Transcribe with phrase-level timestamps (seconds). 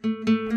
[0.00, 0.47] 主持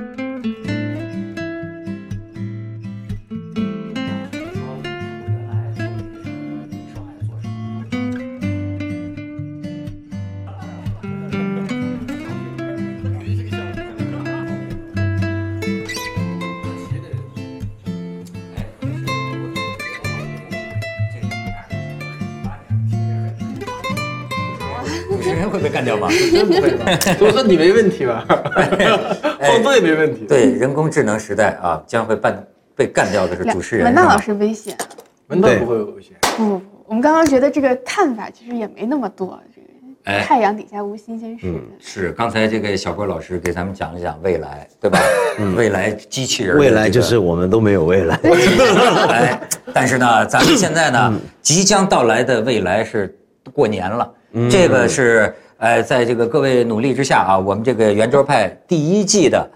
[25.82, 26.08] 干掉吗？
[26.32, 26.86] 真不会吧？
[27.20, 28.24] 我说你没问题吧？
[29.40, 30.26] 放作也没问题。
[30.28, 32.46] 对，人工智能时代啊，将会办
[32.76, 33.86] 被干掉的是主持人。
[33.86, 34.78] 文道老师危险。
[35.28, 36.12] 文道不会有危险。
[36.22, 39.40] 不不不，我们刚刚觉得这个看法其实也没那么多。
[39.56, 39.68] 这个
[40.04, 41.52] 哎太阳底下无新鲜事。
[41.80, 45.00] 是刚才这个小郭老师给咱们讲了讲未来，对吧？
[45.56, 48.20] 未来机器人的未来就是我们都没有未来。
[49.10, 49.42] 哎，
[49.74, 53.18] 但是呢，咱们现在呢，即将到来的未来是
[53.54, 54.14] 过年了，
[54.50, 59.48] 这个是呃，在这个各位努力之下啊，我们这个圆桌派第一季的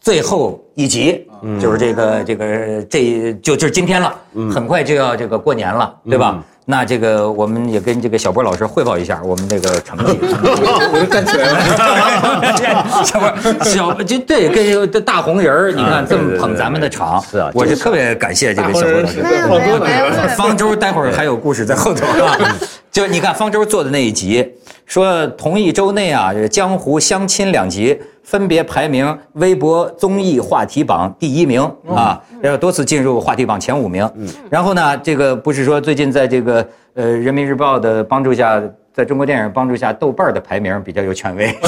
[0.00, 1.28] 最后一集，
[1.60, 4.14] 就是这个这个这就就是今天了，
[4.50, 6.42] 很快就要这个过年了，对吧？
[6.64, 10.16] 那这个我们也跟这个小波老师汇报一下我们这个成绩。
[10.22, 13.02] 我就站起来了。
[13.04, 19.20] 小波，小就对，跟这大红人儿，你看这么捧咱们的场，是啊我就特别感谢这个小波老师。
[19.20, 20.28] 没有没有没有。
[20.36, 22.38] 方舟待会儿还有故事在后头啊，
[22.92, 24.48] 就你看方舟做的那一集，
[24.90, 34.10] 说同一周内啊，江湖相亲两集分别排名微博综艺话题榜第一名啊，要多次进入话题榜前五名。
[34.50, 38.60] 然后呢，这个不是说最近在这个呃人民日报的帮助下。
[38.92, 41.56] 在中国电影帮助下，豆瓣儿的排名比较有权威，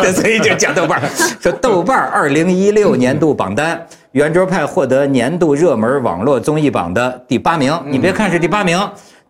[0.00, 1.08] 对所以就讲豆瓣儿。
[1.40, 7.76] 说豆瓣二零一六年度榜单，圆桌派获得年度热门网络综艺榜的第八名。
[7.86, 8.80] 你别看是第八名，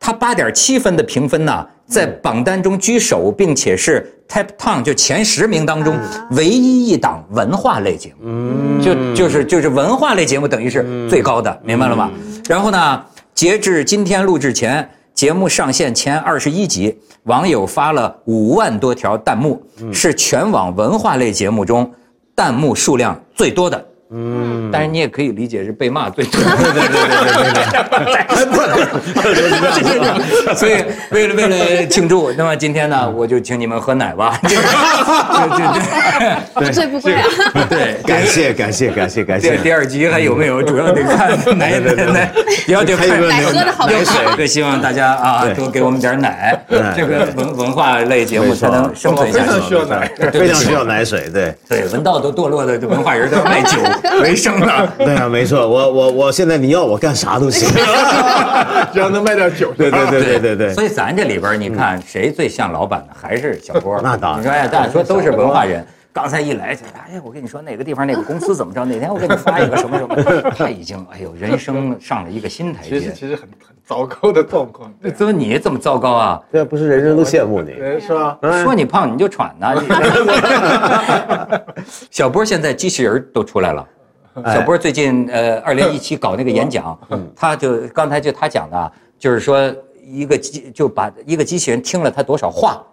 [0.04, 5.98] 它八点七分的评分呢，在榜单中居首，并且是 Top Ten 就前十名当中
[6.32, 8.82] 唯一一档文化类节目。
[8.82, 12.10] 就就是就是文化类节目，等于是最高的，明白了吗？
[12.46, 13.02] 然后呢，
[13.32, 14.86] 截至今天录制前。
[15.14, 19.62] 节目上线前二十一集，网友发了五万多条弹幕，
[19.92, 21.88] 是全网文化类节目中
[22.34, 23.86] 弹幕数量最多的。
[24.10, 26.40] 嗯，但是你也可以理解是被骂最多。
[26.40, 28.04] 对对对对对
[30.44, 30.54] 对。
[30.54, 34.38] 所以为了为了庆祝，那么今天呢，我就请你们喝奶吧。
[34.42, 34.64] 对对
[36.54, 37.24] 不醉不归啊！
[37.68, 39.56] 对，感谢感谢感谢感谢。
[39.56, 40.62] 第第二集还有没有？
[40.62, 42.32] 主要得看奶奶奶，
[42.68, 44.36] 要得看奶喝的好不奶好？
[44.36, 44.46] 水。
[44.46, 46.56] 希望大家啊多给我们点奶，
[46.96, 49.46] 这个文文化类节目才能生存下去。
[49.46, 50.10] 非常需要奶。
[50.32, 53.78] 非常需要奶水，对对，文道都堕落的文化人都要卖酒
[54.22, 54.92] 为生了。
[54.98, 57.68] 对啊，没错，我我我现在你要我干啥都行。
[58.92, 59.72] 只要能卖点酒。
[59.76, 64.00] 对对对对对对，所以咱这里边你看谁最像老板的，还是小郭。
[64.02, 65.84] 那当然你说哎，大家说都是文化人。
[66.12, 70.14] 刚才一来就哎呀，我跟你说哪个地方哪个公司怎么着，哪天我给你发一个什么什么，
[70.56, 73.00] 他已经哎呦人生上了一个新台阶。
[73.00, 74.92] 其实其实很很糟糕的状况。
[75.00, 76.42] 对怎么你这么糟糕啊？
[76.50, 77.72] 对啊，不是人人都羡慕你。
[77.72, 78.38] 呃是吧？
[78.62, 79.74] 说你胖你就喘呐、
[82.10, 83.86] 小波现在机器人都出来了。
[84.46, 86.98] 小波最近呃，二零一七搞那个演讲，
[87.36, 92.84] 他就刚才就他讲的啊，就是说一个机就把一个机器人听了他多少话，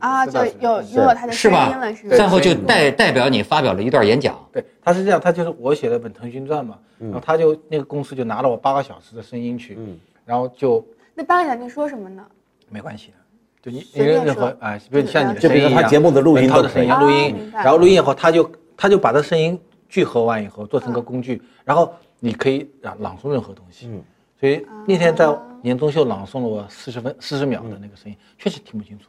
[0.00, 2.06] 啊，就有拥有他的声音了，是？
[2.08, 4.38] 然后就代代表你发表了一段演讲。
[4.52, 9.78] 对，他是这样，他就是我写了本腾讯传嘛，然后他就那个公司就拿了我八个小时的声音去，
[10.30, 12.24] 然后就那八个小时说什么呢？
[12.68, 13.14] 没关系的，
[13.60, 23.90] 就你随便任何说哎，比如像你的就比如声音一样，他节目的录音的声音录音然后录音以后他就他就把这声音聚合完以后做成个工具，然后你可以朗朗诵任何东西。
[24.38, 25.28] 所以那天在
[25.62, 29.06] 年终秀朗诵了我四十分四十秒的那个声音，确实听不清楚。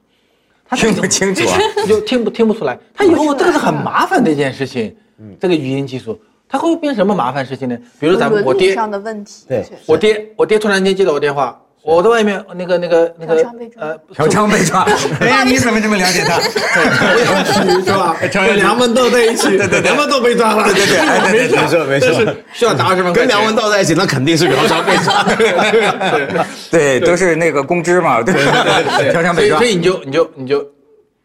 [0.65, 1.57] 他听不清楚啊！
[1.83, 2.79] 你 就听不听不出来。
[2.95, 4.95] 他以后这个是很麻烦的一件事情，
[5.39, 6.19] 这个语音技术，
[6.51, 7.77] 它会变什么麻烦事情呢？
[7.97, 14.85] 比如咱们我爹，上的问题，对我爹，我爹突然间接到我电话，我在外面那个那个那个嫖娼被抓呃，嫖娼被抓，
[15.21, 16.39] 哎呀，你怎么这么了解他？
[17.81, 18.17] 是吧？
[18.29, 23.13] 跟梁文道在一起，对对，梁文道被抓了，对对对，没错没错，需要打什么？
[23.13, 26.43] 跟梁文道在一起，那肯定是嫖娼被抓。
[26.69, 30.65] 对，都是那个公知嘛，对对对嫖娼被抓所以你就你就你就，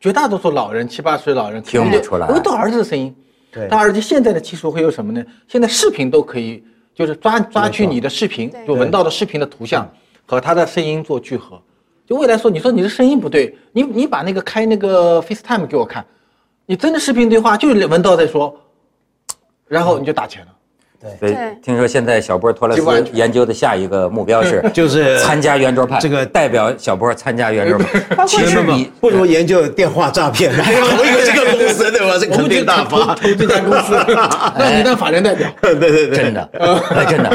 [0.00, 3.12] 绝大多数老人七八岁老人听不出来闻到儿子的声音。
[3.56, 5.24] 对但而且现在的技术会有什么呢？
[5.48, 6.62] 现在视频都可以，
[6.94, 9.90] 就是抓抓取你的视频，就闻到的视频的图像
[10.26, 11.60] 和他的声音做聚合。
[12.06, 16.06] 就未来说，你说你的声音不对，你你把那个开那个 FaceTime 给我看，
[16.66, 18.54] 你真的视频对话就是文道在说，
[19.66, 20.52] 然后你就打钱了。
[21.18, 28.00] 所以对听说现在小波托勒斯研究的下一个目标是 就是参加圆桌派，这个代表小波参加圆桌派。
[28.26, 32.18] 其其实你不如研究电话诈骗，然后投一个这个公司，对吧？
[32.18, 33.14] 这肯定大投发。
[33.14, 33.94] 投这家公司，
[34.58, 35.48] 那你当法人代表。
[35.60, 36.48] 对对对，真的，
[36.94, 37.30] 哎真的，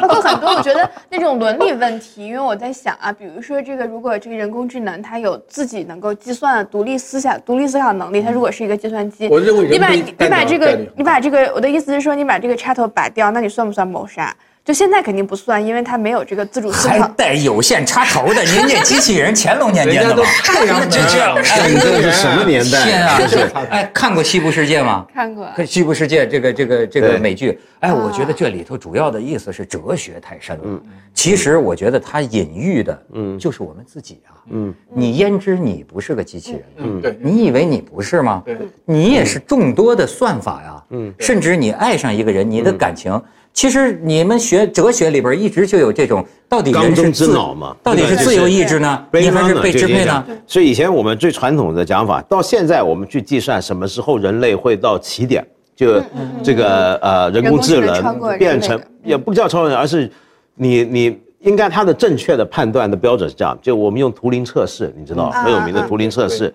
[0.00, 14.34] 包括很多我觉得那种伦理问题，因为我在想啊，比如说这个，如果这个人工智能它有自己能够计算独立思想、独立思考能力，它如果是一个计算机，我认为你把你把这个你把这个，我的意思是说，你把这个插头摆掉，那你算不算谋杀？
[14.68, 16.98] 就现在肯定不算，因为它没有这个自主思还。
[17.16, 20.22] 带有线插头的，您这机器人乾隆年间的吧？
[20.44, 22.84] 太阳能这这样，哎你这是什么年代？
[22.84, 23.66] 天啊！
[23.70, 25.06] 哎，看过《西部世界》吗？
[25.14, 30.80] 看过，《西部世界》这个这个这个美剧，哎，我觉得这里头主要的意思是哲学太深了。
[31.14, 34.36] 其实我觉得它隐喻的，嗯，就是我们自己啊。
[34.50, 36.62] 嗯，你焉知你不是个机器人？
[36.76, 38.42] 嗯，对，你以为你不是吗？
[38.44, 40.84] 对，你也是众多的算法呀。
[40.90, 43.18] 嗯，甚至你爱上一个人，你的感情，
[43.58, 50.24] 其实你们学哲学里边一直就有这种，到底人缸中之是自脑嘛到底是自由意志呢，你还是被支配呢？？
[50.46, 55.44] 所以以前我们最传统的讲法，到现在我们去计算什么时候人类会到起点，
[55.74, 56.00] 就
[56.40, 60.08] 这个呃人工智能变成也不叫超人，而是
[60.54, 66.54] 你你应该它的正确的判断的标准是这样，就我们用图灵测试，你知道嗯很有名的图灵测试。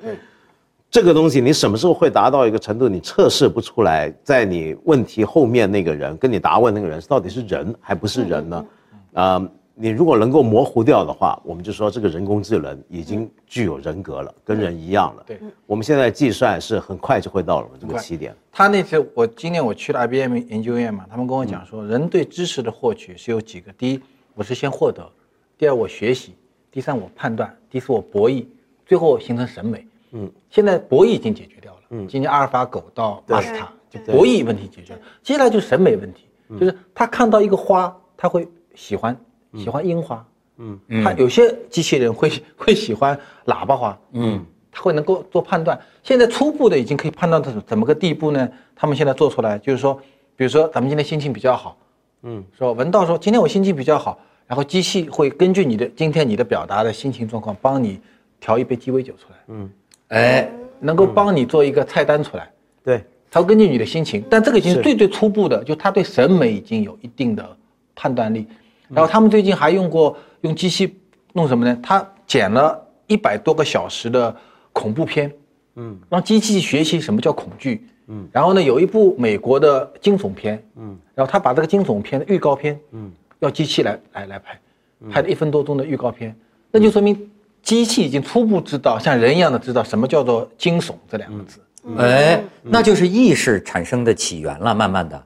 [0.94, 8.66] 这个东西你什么时候会达到一个程度，你测试不出来，在你问题后面那个人跟你答问那个人到底是人还不是人呢？
[9.14, 15.24] 啊、你如果能够模糊掉的话，我们就说这个人工智能已经具有人格了，跟人一样了。
[15.26, 18.32] 对，我们现在计算是很快就会到了这个起点。
[18.52, 24.00] 他那次我今年我去了 IBM 研究院嘛，他们跟我讲说，人对知识的获取是有几个：第一，
[24.36, 25.02] 我是先获得；
[25.58, 26.34] 第二，我学习；
[26.72, 28.46] 第三，我判断；第四，我博弈；
[28.86, 29.84] 最后形成审美。
[30.14, 31.80] 嗯，现在博弈已经解决掉了。
[31.90, 35.00] 嗯，今天阿尔法狗到马斯塔，就博弈问题解决了。
[35.22, 36.26] 接下来就是审美问题，
[36.60, 39.16] 就是他看到一个花，他会喜欢
[39.56, 40.26] 喜欢樱花。
[40.58, 44.00] 嗯，他有些机器人会 会喜欢喇叭花。
[44.12, 45.80] 嗯，他会能够做判断。
[46.04, 48.48] 现在初步的已经可以判断到怎么个地步呢？
[48.76, 50.00] 他们现在做出来，就是说，
[50.36, 51.76] 比如说咱们今天心情比较好，
[52.22, 58.00] 嗯，说文道说今天我心情比较好，然后机器会根据你的今天你的表达的心情状况，帮你
[58.40, 59.70] 调一杯鸡尾酒出来，嗯，
[60.10, 62.50] 哎，能够帮你做一个菜单出来。
[62.84, 64.78] 对，他会根据你的心情，但这个已经是。
[64.78, 67.58] 是最最初步的，就他对审美已经有一定的
[67.96, 68.48] 判断力。
[68.90, 70.96] 然后他们最近还用过用机器
[71.32, 71.76] 弄什么呢？
[71.82, 74.36] 他剪了一百多个小时的
[74.72, 75.32] 恐怖片，
[75.76, 84.60] 嗯，让机器学习什么叫恐惧，嗯，然后呢有一部美国的惊悚片，嗯，然后他把这个惊悚片的预告片，嗯，要机器来来来拍，
[85.10, 86.36] 拍了一分多钟的预告片，
[86.70, 87.32] 那就说明
[87.64, 91.60] 机器已经初步知道像人一样的知道什么叫做惊悚这两个字。
[91.98, 95.24] 哎，那就是意识产生的起源了，慢慢的，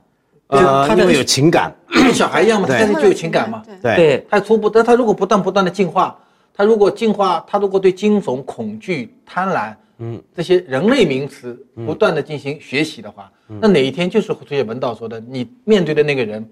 [0.47, 2.77] 呃，它的因为有情感，跟小孩一样嘛，对。
[2.79, 3.61] 但是就有情感嘛。
[3.65, 6.17] 对，对，对，太初步，但他如果不断不断的进化，
[6.53, 11.55] 他如果进化，他如果对惊悚、恐惧、贪婪，嗯，这些人类名词
[11.85, 13.31] 不断的进行学习的话，
[13.61, 16.47] 那哪一天就是会出现文道说的，你面对的那个人，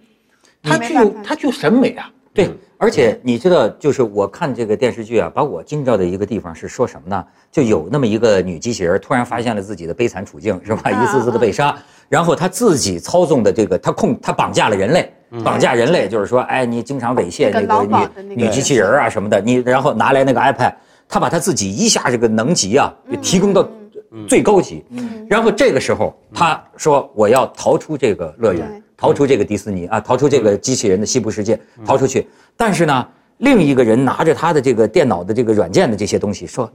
[0.61, 7.25] 他具有他具有审美啊，对，而且你知道，就是我看这个电视剧啊，把我惊着的一个地方是说什么呢？
[7.49, 10.91] 就有那么一个女机器人突然发现了自己的悲惨处境，是吧？
[10.91, 11.73] 一次次的被杀，
[12.09, 15.09] 然后她自己操纵的这个，她控她绑架了人类，
[15.45, 20.73] 绑架人类，就是说，哎，你经常猥亵那个女女机器人啊什么的，你然后拿来那个 iPad，
[21.07, 23.65] 她把她自己一下这个能级啊，给提供到
[24.27, 24.83] 最高级，
[25.29, 28.81] 然后这个时候他说我要逃出这个乐园对。
[28.97, 32.25] 逃出这个迪士尼啊，逃出这个机器人的西部世界，逃出去。
[32.55, 33.05] 但是呢，
[33.39, 36.71] 另一个人拿着他的这个电脑的这个软件的这些东西，说，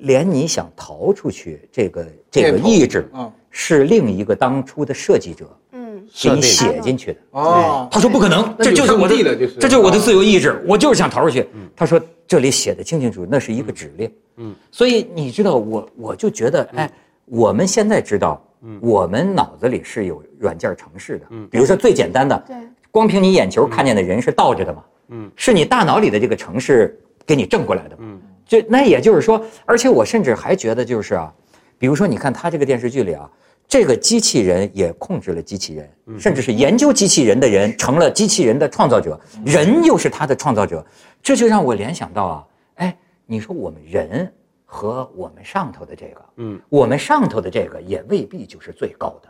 [0.00, 7.18] 连你想逃出去这个这个意志嗯，是另一个当初的设计者嗯，给你写进去的。
[7.32, 9.14] 哦，他说不可能，这就是我的
[9.60, 11.46] 这就是我的自由意志，我就是想逃出去。
[11.76, 12.00] 他说
[12.32, 14.10] 这里写的清清楚楚，那是一个指令。
[14.36, 16.90] 嗯，所以你知道，我我就觉得，哎，
[17.26, 18.42] 我们现在知道，
[18.80, 21.26] 我们脑子里是有软件程式的。
[21.28, 22.56] 嗯，比如说最简单的，对，
[22.90, 31.30] 光凭你眼球看见的人是倒着的嘛，嗯，是你大脑里的这个程式给你正过来的，嗯，就那也就是说，而且我甚至还觉得就是啊，
[31.76, 33.30] 比如说你看他这个电视剧里啊，
[33.72, 35.88] 这个机器人也控制了机器人，
[36.18, 40.84] 甚至是研究机器人的人成了机器人的创造者，人又是他的创造者，
[41.22, 44.30] 这就让我联想到啊，哎，你说我们人
[44.66, 49.28] 和我们上头的这个，嗯，我们上头的这个也未必就是最高的，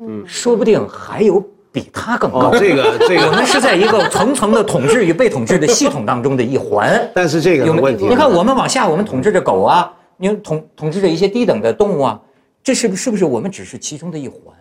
[0.00, 1.40] 嗯，说不定还有
[1.70, 2.50] 比他更高。
[2.50, 2.58] 哦，。
[2.58, 7.08] 这个这个， 我们是在一个层层的统治与被统治的系统当中的一环。
[7.14, 12.20] 但是这个有问题，你看我们往下，我们统治着狗啊，你统统治着一些低等的动物啊，
[12.66, 14.52] 这是不是不是我们只是其中的一环？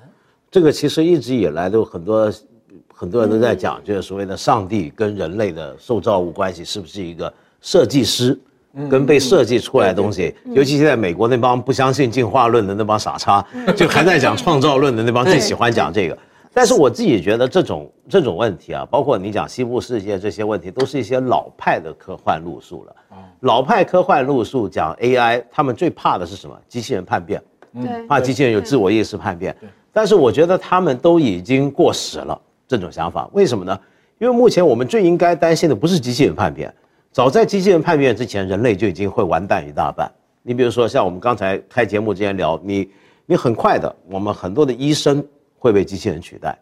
[0.52, 2.32] 这个其实一直以来都有很多
[2.94, 8.40] 很多人都在讲，就是所谓的上帝跟人类的受造物关系是不是一个设计师
[8.92, 10.36] 跟被设计出来的东西？
[10.54, 13.44] 尤其现在美国那帮不相信进化论的那帮傻叉，
[13.76, 16.16] 就还在讲创造论的那帮，最喜欢讲这个。
[16.54, 22.96] 但是我自己觉得这种这种问题啊，包括你讲西部世界这些问题，都是一些老派的科幻路数了。
[23.40, 26.56] 老派科幻路数讲 AI，他们最怕的是什么？
[26.70, 27.42] 机器人叛变。
[27.82, 29.56] 对，怕机器人有自我意识叛变。
[29.92, 33.30] 但是我觉得他们都已经过时了，这种想法。
[33.34, 33.80] 为什么呢？
[34.18, 36.74] 因为目前我们最应该担心的不是机器人叛变，
[37.12, 40.10] 早在机器人叛变之前，人类就已经会完蛋一大半。
[40.42, 42.90] 你比如说，像我们刚才开节目之前聊，你
[43.26, 45.26] 你很快的，我们很多的医生
[45.58, 46.58] 会被机器人取代，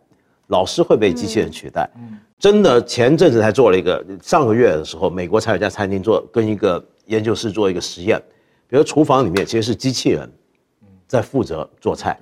[0.47, 1.89] 老师会被机器人取代。
[1.95, 8.21] 嗯真的，前阵子才做了一个，上个月的时候，美国才有一家餐厅做跟一个研究室做一个实验，
[8.67, 10.29] 比如厨房里面其实是机器人。
[11.13, 12.19] 在负责做菜，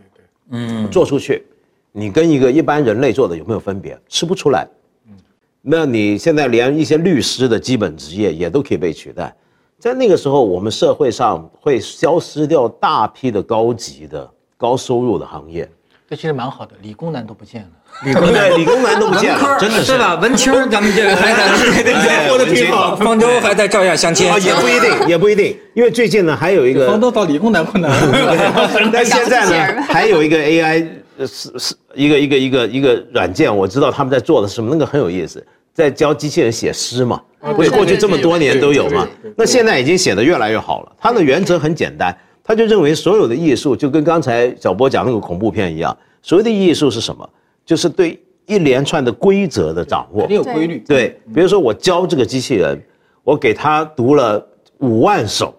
[0.50, 1.46] 嗯，做出去，
[1.94, 3.98] 你跟一个一般人类做的有没有分别？
[4.10, 4.68] 吃不出来，
[5.08, 5.14] 嗯，
[5.62, 9.34] 那你现在连一些律师的基本职业也都可以被取代，
[9.80, 15.72] 在那个时候，我们社会上会消失掉大批的高级的、高收入的行业。
[16.12, 17.70] 这其实蛮好的，理工男都不见了，
[18.04, 19.94] 理工对理工男都不见了，真的是。
[19.94, 20.16] 对吧？
[20.16, 24.30] 文青 咱们这个还在过得挺好，方舟 还在照样相亲。
[24.30, 27.90] 啊，也不一定，也不一定，因为最近呢还有一个方舟到理工男困难，
[28.92, 30.86] 但现在呢还有一个 AI
[31.20, 35.42] 是是一个一个一个一个软件，我知道他们在做的什么，那个很有意思，
[35.74, 37.22] 在教机器人写诗嘛，
[37.56, 40.92] 不是过去这么多年都有嘛，那现在已经写得越来越好了。
[41.00, 42.14] 它的原则很简单。
[42.52, 47.30] 他就认为所有的艺术就跟刚才小波讲那个恐怖片一样，所谓的艺术是什么？
[47.66, 50.84] 就是对一连串的规则的掌握，你有规律。
[50.86, 52.78] 对，比如说我教这个机器人，
[53.24, 54.46] 我给他读了
[54.80, 55.56] 五万首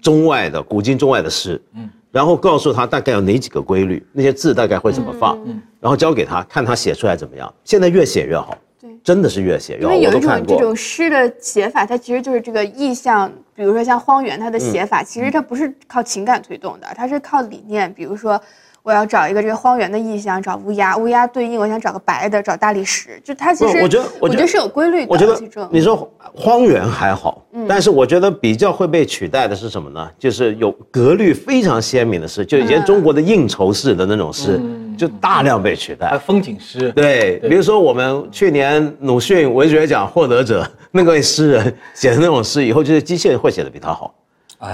[0.00, 7.52] 中外的古今中外的诗，嗯，然后告诉他大概有哪几个规律，那些字大概会怎么放，嗯，然后教给他看他写出来怎么样。
[7.64, 8.56] 现在越写越好。
[9.02, 9.92] 真的是越写越好。
[9.92, 17.92] 因为有一种这种诗的写法，它其实就是这个意象，比如说像荒原，它的写法其实它不是靠情感推动的，它是靠理念。
[17.92, 18.40] 比如说，
[18.82, 25.08] 我要找一个这个荒原的意象，找乌鸦，乌鸦对应我想找个白的，找大理石，就它其实我觉得我觉得是有规律的。
[25.10, 25.38] 我觉得
[25.70, 30.10] 你说荒原还好，但是我觉得比较会被取代的是什么呢？
[30.18, 34.58] 就是有格律非常鲜明的诗，就以前中国的应酬式的那种诗。
[34.98, 44.14] 就大量被取代，风景诗对，比如说我们去年鲁迅文学奖获得者那个诗人写的那种诗，以后就是机器人会写的比他好，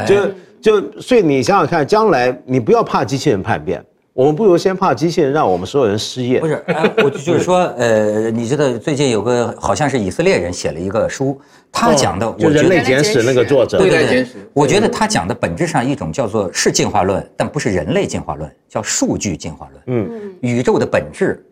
[0.06, 0.30] 就
[0.60, 6.40] 就所以你想想看，将来你不要怕机器人叛变，我们不如先怕机器人让我们所有人失业。
[6.40, 6.64] 不是，
[7.04, 11.38] 我就是说， 呃，你知道最近有个好像是以色列人写了一个书。
[11.70, 19.82] 他讲的，就《人类简史》那个作者，对对对，我觉得他讲的本质上一种叫做是进化论，但不是人类进化论，叫数据进化论。
[19.86, 21.44] 嗯，宇宙的本质，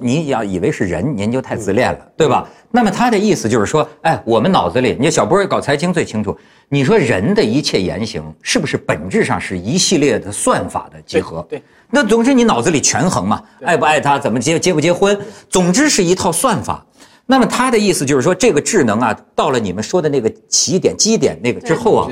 [0.00, 2.48] 你要以为是人，您就太自恋了，对吧？
[2.70, 6.36] 那么他的意思就是说，哎，我们脑子里，你小波搞财经最清楚，
[6.68, 11.46] 你说人的一切言行是不是本质上是一系列的算法的集合？
[11.48, 15.18] 对，那总之你脑子里权衡嘛，爱不爱他，怎么结结不结婚，
[15.48, 16.84] 总之是一套算法。
[17.26, 22.08] 那么他的意思就是说，这个智能啊，到了你们说的那个起点、基点那个之后啊，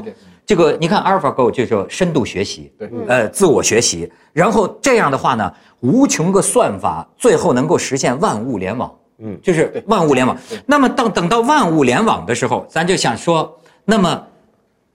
[0.46, 10.36] 这个你看，AlphaGo 就是深度学习，对，呃，自我学习，然后这样的话呢，无穷个算法，最后能够实现万物联网，嗯，就是万物联网。
[10.66, 14.26] 那么等等到万物联网的时候，咱就想说，那么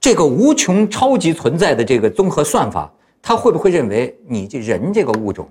[0.00, 2.90] 这个无穷超级存在的这个综合算法，
[3.20, 5.48] 它会不会认为你这人这个物种，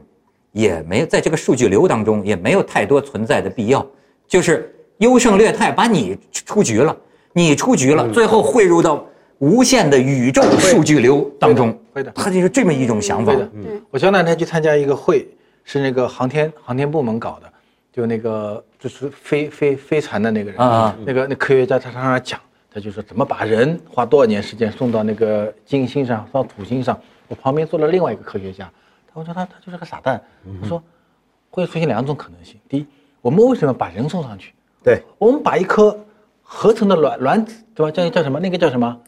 [0.53, 3.85] 也没在这个数据流当中也没有太多存在的必要？
[4.27, 6.95] 就是优胜劣汰，把你出局了，
[7.33, 9.03] 你出局了，最后汇入到
[9.39, 11.77] 无限的宇宙数据流当中。
[11.95, 13.33] 会的，他就是这么一种想法。
[13.53, 15.25] 嗯，我前两天去参加一个会，
[15.63, 17.49] 是那个航天航天部门搞的，
[17.93, 22.37] 就那个就是飞飞飞船的那个人啊，那个那科学家他上那讲，
[22.69, 26.99] 他就说怎么把人花多少年时间送到那个金星上，到土星上。
[27.29, 28.69] 我旁边坐了另外一个科学家，
[29.07, 30.21] 他说他他就是个傻蛋，
[30.61, 30.83] 他说
[31.49, 32.85] 会出现两种可能性，第一。
[33.21, 34.53] 我们为什么把人送上去？
[34.83, 35.97] 对，我们把一颗
[36.43, 37.89] 合成的卵卵子，对吧？
[37.89, 38.39] 叫叫什么？
[38.39, 38.99] 那个叫什么？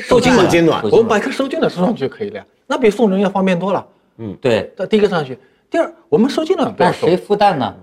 [0.00, 0.46] 受精卵。
[0.46, 0.82] 受精卵。
[0.84, 3.86] 我们把一颗受精卵送上去就可以了呀，那比送人要方便多了。
[4.18, 4.72] 嗯，对。
[4.76, 5.38] 这第一个上去，
[5.70, 7.74] 第二，我们受精卵不要谁孵蛋呢？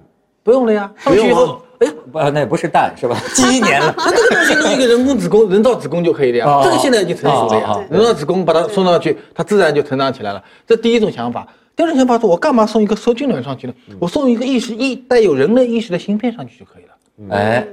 [0.43, 0.91] 不用了呀。
[0.97, 3.15] 上去以后，哎呀，不，那不是蛋是吧？
[3.33, 3.93] 鸡年了。
[3.97, 6.61] 那这个东西弄一个人工子宫、人造子宫就可以了呀。
[6.63, 7.87] 这个现在已经成熟了呀。
[7.89, 10.43] 人造子宫把它送上去，它自然就成长起来了。
[10.65, 11.47] 这第一种想法。
[11.75, 13.73] 第二种想法说，我干嘛送一个受精卵上去呢？
[13.99, 17.35] 我送一个意识一带有人类意识的芯片上去就可以了。
[17.35, 17.65] 哎，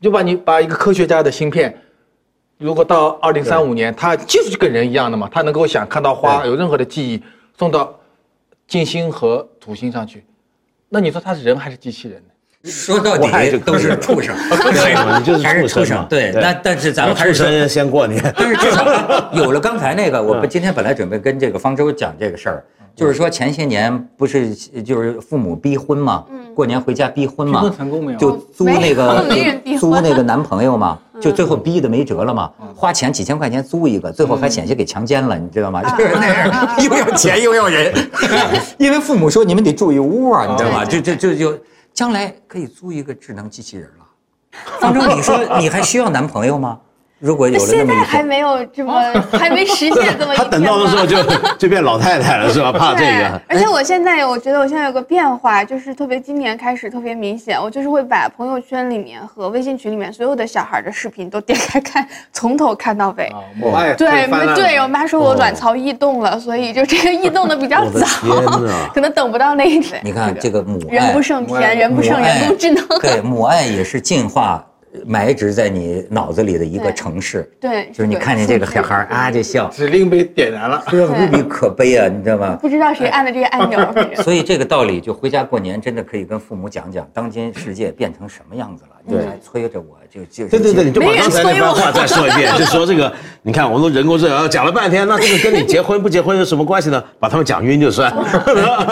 [0.00, 1.72] 就把你把一个科学家的芯片，
[2.58, 7.22] 如果到二零三五年，他就是跟人一样的嘛，他能够想看到花，有任何的记忆，
[7.58, 7.94] 送到
[8.66, 10.24] 金星和土星上去，
[10.88, 12.70] 那你说他是人还是机器人呢？
[12.70, 14.34] 说到底都是畜生，
[14.72, 16.04] 对 你就是还是畜畜生。
[16.08, 18.20] 对，那但是咱们还是说畜生人先过年。
[18.36, 22.64] 但是至少有了刚才那个，我们今天本来准备跟这个方舟讲这个事儿，
[22.96, 26.24] 就是说前些年不是就是父母逼婚嘛，
[26.56, 28.18] 过年回家逼婚嘛逼婚成功没有？
[28.18, 29.24] 就租那个
[29.78, 35.82] 租那个男朋友嘛，就最后逼的没辙了嘛，花钱几千块钱租一个，最后还险些给强奸了，你知道吗？
[35.96, 37.92] 就是那样， 又要钱又要人，
[38.78, 40.84] 因为父母说你们得住一屋啊，你知道吗？
[40.84, 41.58] 就就就就
[41.94, 44.04] 将来可以租一个智能机器人了。
[44.80, 46.78] 方舟， 你说你还需要男朋友吗？
[47.18, 47.94] 如果有了那现在。
[48.04, 49.00] 还没有这么，
[49.32, 51.16] 还没实现这么一他等到的时候就
[51.58, 52.70] 就变老太太了，是吧？
[52.72, 53.40] 怕这对个。
[53.48, 63.24] 而且我现在，我觉得我现在有个变化，就是特别今年开始特别明显，我就是会把朋友圈里面和微信群里面所有的小孩的视频都点开看，从头看到尾。
[63.26, 68.06] 啊，母爱对对，我妈说我卵巢异动了，所以就这个异动的比较早，
[68.94, 70.00] 可能等不到那一天。
[70.04, 72.86] 你看这个母爱，人不胜天，人不胜人工智能。
[73.00, 74.64] 对，母爱也是进化
[75.06, 77.50] 埋植在你脑子里的一个城市。
[77.60, 80.82] 对，就是你看见这个小孩儿 啊就笑，指令被点燃了。
[80.88, 82.56] 这无比可悲啊，你知道吗？
[82.60, 83.78] 不知道谁按的这个按钮，
[84.22, 88.90] 所以这个道理，就回家过年真的可以跟父母讲讲，当今世界变成什么样子了。
[89.08, 93.12] 你还催着我，就就对对对，你就把刚才那番话再说一遍，就说这个，
[93.42, 97.02] 你看我们人工智能讲了半天，那这个跟你结婚不结婚有什么关系呢？
[97.20, 98.12] 把他们讲晕就算。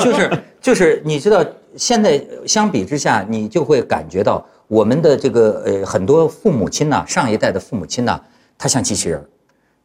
[0.01, 0.31] 就是
[0.61, 1.45] 就是，你知道，
[1.77, 8.21] 现在相比之下，你就会感觉到我们的这个呃很多父母亲呐、上一代的父母亲呐、
[8.59, 9.23] 他像机器人，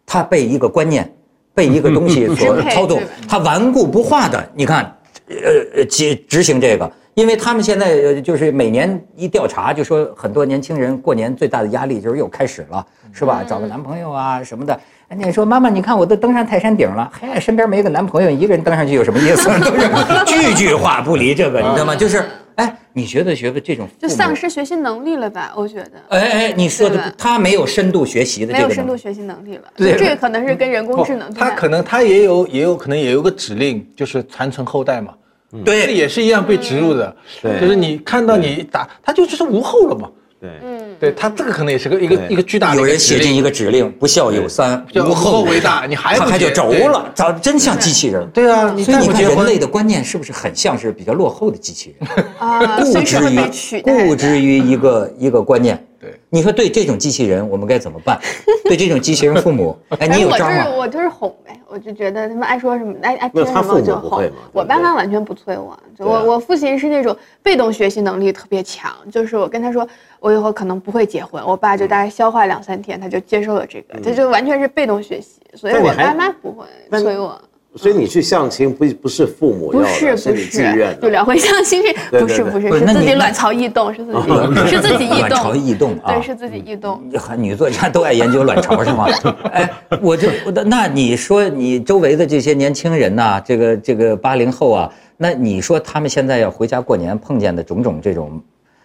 [0.06, 1.12] 他被一个观念、
[1.54, 4.50] 被一个东西 所操纵，他顽固不化的。
[4.56, 4.84] 你看，
[5.28, 5.36] 呃
[5.76, 13.44] 呃执执行这个，因为他们现在呃就是每年一调查，就说很多年轻人过年最大的压力就是又开始了，是吧？
[13.46, 14.80] 找个男朋友啊什么的。
[15.10, 19.50] 人家说妈妈，你看我都登上泰山顶了， 嘿，身边没个男朋友，一个人登上去有什么意思？
[19.60, 21.94] 都是句句话不离这个，你知道吗？
[21.94, 22.24] 就是，
[22.56, 25.52] 哎，你觉得觉得这种就丧，失学习能力了吧？
[25.58, 25.92] 我觉得。
[26.08, 35.12] 哎哎，你说的他没有深度学习的没有深度学习能力了，对这个可能是跟人工智能他可能他也有也有可能也有个指令，就是传承后代嘛。
[35.51, 37.60] 这对，也是一样被植入的，对。
[37.60, 40.10] 就是你看到你打，他就就是无后了嘛。
[40.41, 48.26] 对，嗯，对他这个可能也是个一个一个巨大的有人写进一个指令，不孝有三，无后为大，你还不他他就轴了，咋真像机器人。
[48.30, 52.26] 对啊，你所以你看，人类的观念是不是很像是比较落后的机器人？
[52.38, 53.82] 啊，固执于。
[53.82, 55.86] 固执于一个一个观念。
[56.00, 58.18] 对，你说对这种机器人我们该怎么办？
[58.64, 60.76] 对这种机器人父母，哎，你有我就是招吗？
[60.78, 64.36] 我就是哄呗，我就觉得他们爱说什么爱爱那他父母听什么我就哄不会吗。
[64.54, 69.86] 我爸妈完全不催我，就对啊我我父亲是那种被动学习能力特别强，就是我跟他说
[70.22, 76.66] 我以后可能不会结婚，我爸就大概消化两三天，他就接受了这个，他就完全是被动学习，所以我爸妈不会
[77.02, 77.40] 催我。
[77.75, 81.10] 所以你去相亲不不是父母要的，不是不是你自愿就的。
[81.10, 87.01] 两回相亲 是不是不是不是自己卵巢异动，是自己是自己异动卵巢动，异动啊对，是自己异动。
[87.38, 89.05] 女作家都爱研究卵巢是吗？
[89.53, 89.69] 哎，
[90.01, 98.41] 我就我的那你说你周围的这些年轻人呐、这个这个八零后啊，那你说他们现在要回家过年碰见的种种这种，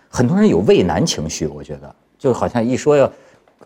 [0.08, 3.10] 很多人有畏难情绪，我觉得就好像一说要，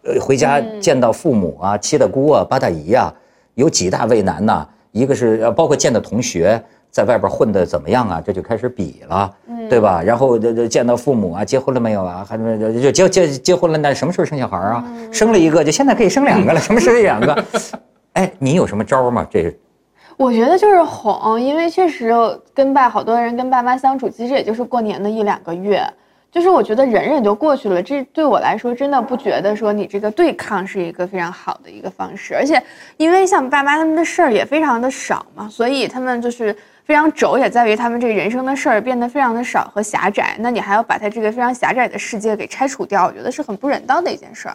[0.05, 3.13] 呃，回家见到父母啊、七大姑啊、八大姨啊、
[3.55, 4.67] 有几大畏难呐、
[4.99, 6.61] 一个是呃，包括见到同学。
[6.91, 8.23] 在外边混的怎么样啊？
[8.25, 9.31] 这就开始比了，
[9.69, 10.03] 对吧？
[10.03, 12.27] 然后这这见到父母啊，结婚了没有啊？
[12.27, 14.83] 还就就结结结婚了，那什么时候生小孩啊？
[15.13, 17.45] 生了一个就现在可以生两个了，什么时候两个？
[18.15, 19.25] 哎，你有什么招吗？
[19.31, 19.55] 这
[20.17, 22.11] 我觉得就是哄，因为确实
[22.55, 25.87] 跟爸好多人跟爸妈相处，其实也就是过年的一两个月，
[26.31, 27.83] 就是我觉得忍忍就过去了。
[27.83, 32.63] 这对我来说真的不觉得说你这个对抗是一个非常好的一个方式，而且
[32.97, 40.37] 因为像爸妈他们的事儿也非常的少嘛，所以他们就是非常轴，也在于他们这个人生的事儿变得非常的少和狭窄。
[40.39, 44.55] 那你还要把他这个非常狭窄的世界给拆除掉，我觉得是很不人道的一件事儿。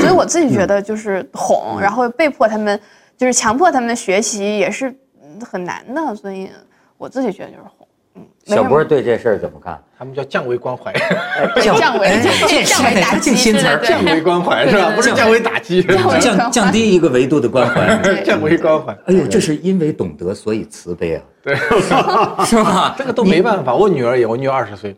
[0.00, 2.80] 所以我自己觉得就是哄，然后被迫他们
[3.16, 4.90] 就是强迫他们学习也是
[5.22, 6.50] 嗯很难的，所以
[6.96, 7.79] 我自己觉得就是哄。
[8.44, 9.80] 小波对这事儿怎么看？
[9.96, 10.92] 他们叫降维关怀，
[11.62, 12.08] 降维
[12.64, 14.92] 降维打击这新词降维关怀是吧？
[14.96, 17.96] 不是降维打击，降维降降低一个维度的关怀。
[18.24, 18.92] 降维关怀。
[19.06, 21.54] 哎呦，这是因为懂得，所以慈悲啊，对，
[22.44, 22.94] 是吧？
[22.98, 23.74] 这个都没办法。
[23.74, 24.96] 我女儿也，我女儿二十岁，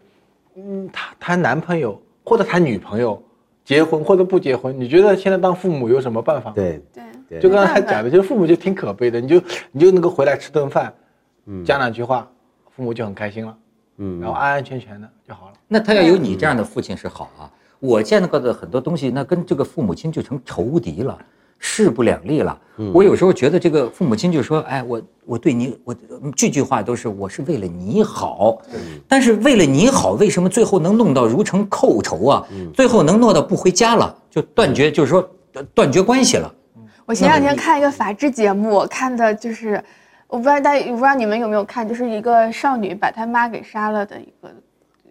[0.56, 3.20] 嗯，她谈男朋友或者谈女朋友，
[3.64, 10.92] 结婚或者不结婚，你觉得现在当父母有什么办法？，对对对就刚才讲的，就是父母就挺可悲的，你就你就能够回来吃顿饭，
[11.66, 12.26] 讲两句话，
[12.76, 13.56] 父母就很开心了，
[13.98, 15.52] 嗯然后安安全全的就好了。
[15.68, 17.50] 那他要有你这样的父亲是好啊。
[17.80, 21.18] 我见到的很多东西，那跟这个父母亲就成仇敌了。
[21.64, 22.58] 势不两立了。
[22.78, 25.94] 嗯我有时候觉得这个父母亲就说，哎，我我对你，我
[26.34, 28.60] 句句话都是我是为了你好，
[29.06, 32.44] 但是为了你好，为什么最后能弄到如成寇仇啊？
[32.50, 36.52] 嗯最后能弄到不回家了，就断绝，就是说呃断绝关系了。
[37.06, 39.80] 我前两天看一个法制节目，我看的就是，
[40.32, 44.50] 我不知道大家，我不知道你们有没有看，就是一个少女把她妈给杀了的一个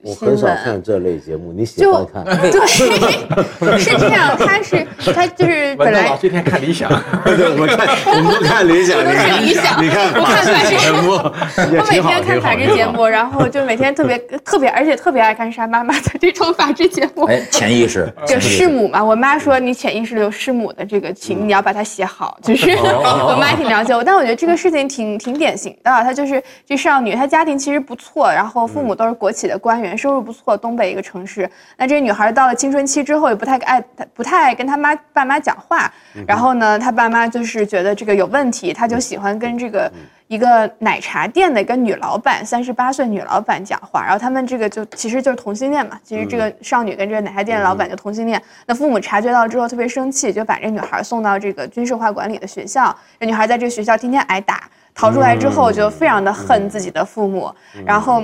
[0.04, 0.82] 我新很少看。
[0.82, 2.24] 这类节目，你喜欢看？
[2.52, 2.66] 对，
[3.78, 6.90] 是这样，他是他就是本来文道老师一天看理想，
[7.24, 17.26] 对，我们看，我们都看理想，看理想你看我看法制节目，我每天看法制节，目，然后就每天特别特别，而且特别爱看杀妈妈的这种法制节目。
[17.26, 22.38] 哎，潜意识，就弑母嘛，我妈说你潜意识里有弑母的这个情，你要把它写好。
[22.42, 25.92] 就是我妈挺了解我，但我觉得这个事情挺挺典型的。
[26.04, 31.50] 她就是这少女，她家庭其实不错，然后父母都是国企的官员，收入不错，东北一个城市。
[31.78, 33.82] 那这个女孩到了青春期之后，也不太爱
[34.14, 35.92] 不太爱跟她妈爸妈讲话。
[36.28, 39.92] 然后呢，她爸妈就是觉得这个有问题，她就喜欢跟这个。
[40.32, 48.42] 一个奶茶店的一个女老板，三十八岁女老板讲话，然后他们这个就其实就是同性恋嘛，其实这个少女跟这个奶茶店的老板就同性恋。
[48.66, 52.96] 那父母察觉到之后特别生气，就把这女孩送到这个军事化管理的学校。
[53.20, 54.64] 这女孩在这个学校天天挨打，
[54.96, 57.54] 逃出来之后就非常的恨自己的父母，
[57.86, 58.24] 然后。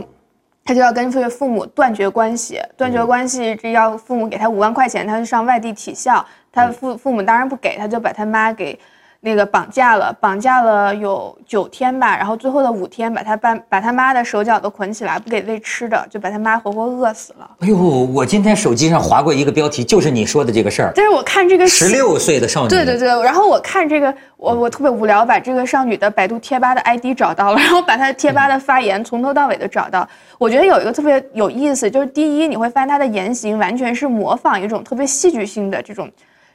[0.67, 6.23] 她就要跟这个父母断绝关系，断绝关系，这要父母给他五万块钱，他就上外地体校。
[6.51, 8.77] 他父父母当然不给，他就把他妈给
[9.21, 17.49] 那个绑架了，绑架了有九天吧，然后最后的五天把他爸把他妈的手脚都捆起来，不给喂吃的，就把他妈活活饿死了。
[17.59, 20.91] 哎呦，我今天手机上划过一个标题，就是你说的这个事儿。
[20.95, 30.07] 但是我看这个十六岁的少女，对对对，然后我看这个，我我特别无聊，把这个少女的百度贴吧的 ID 找到了，然后把她贴吧的发言从头到尾都找到。
[30.37, 36.07] 我觉得有一个特别有意思，就是第一，你会发现她的言行完全是模仿一种特别戏剧性的这种。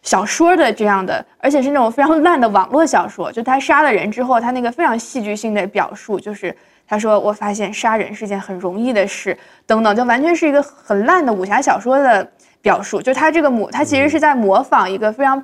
[0.02, 3.30] 小说的这样的，而且是那种非常 烂的网络小说。
[3.30, 6.54] 就他杀了人之后，他那个非常戏剧性的表述，就是
[6.88, 12.28] 他说：“我发现杀人是件很容易的事，等等，就完全是一个很烂的武侠小说的
[12.60, 13.00] 表述。
[13.00, 15.42] 就他这个模，他其实是在模仿一个非常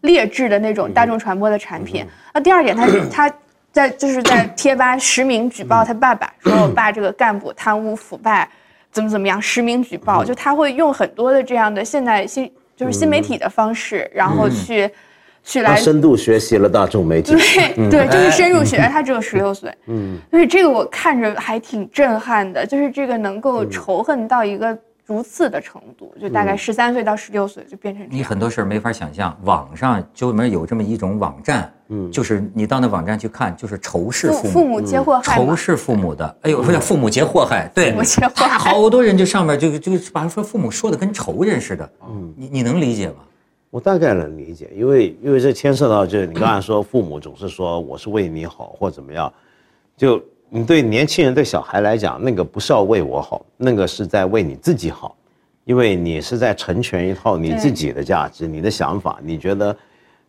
[0.00, 2.04] 劣质的那种大众传播的产品。
[2.32, 3.36] 那第二点，他他
[3.70, 8.48] 在就是在贴吧实名举报他爸爸，说 我爸这个干部贪污腐败，
[8.90, 10.24] 怎么怎么样，实名举报。
[10.24, 12.52] 就他会用很多的这样的现代新。
[12.76, 14.90] 就是新媒体的方式，然后去，
[15.44, 17.34] 去来深度学习了大众媒体，
[17.74, 18.78] 对对，就是深入学。
[18.78, 28.18] 他只有十六岁，嗯，所以这个我看着还挺震撼的，就是这个能够仇恨到一个如此的程度，就大概十三岁到十六岁就变成这样。
[28.18, 43.16] 你很多事儿没法想象，网上就门有这么一种网站，嗯，就是你到那网站去看，就是仇视父母，父母皆祸害，仇视父母的，哎呦，不是父母皆祸害，对，父母皆祸害， 好多人就上面就就把说父母说的跟仇人似的，嗯，你你能理解吗？
[43.68, 49.30] 我大概能理解，因为因为这牵涉到就是你刚才说父母总是说我是为你好或怎么样，
[49.96, 50.22] 就
[50.56, 55.16] 你对年轻人对小孩来讲，那个不是要为我好，那个是在为你自己好，
[55.64, 59.76] 因为你是在成全一套你自己的价值、你的想法，你觉得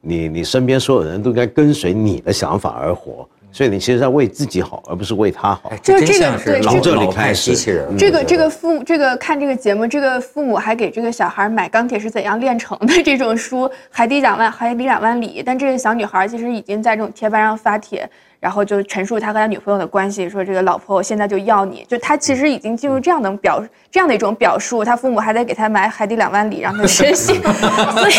[0.01, 3.29] 你你身边所有人都该跟随你的想法而活。
[3.51, 5.71] 所以你其实在为自己好，而不是为他好。
[5.81, 7.95] 就这个真像是对老这里开始机器人。
[7.95, 15.41] 这个这个父这个看这个节目，这个父母还给这个小孩买《钢铁是怎样炼成的》这种书，海底两万海底两万里。
[15.45, 18.09] 但这个小女孩其实已经在这种贴吧上发帖，
[18.45, 24.85] 然后就陈述他和他女朋友的关系，说这个老婆我现在就要你，就他其实已经进入这样的表这样的一种表述。
[24.85, 27.41] 他父母还得给他买海底两万里让他学习，
[27.97, 28.13] 所以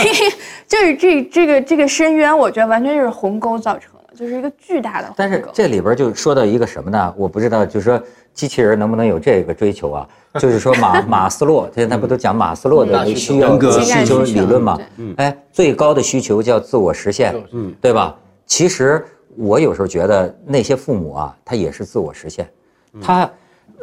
[0.67, 4.17] 就是这这个这个深渊，我觉得完全就是鸿沟造成的。
[4.17, 7.15] 就是一个巨大的，但是这里边就说到一个什么呢？
[7.17, 8.03] 我不知道，就是说
[8.35, 10.09] 机器人能不能有这个追求啊？
[10.41, 14.77] 就是说马 马斯洛，现在不都讲马斯洛的需要需求理论吗？
[15.19, 18.17] 哎，最高的需求叫自我实现，嗯，对吧？
[18.47, 19.05] 其实
[19.37, 22.49] 我有时候觉得那些父母啊，他也是自我实现，
[23.01, 23.31] 他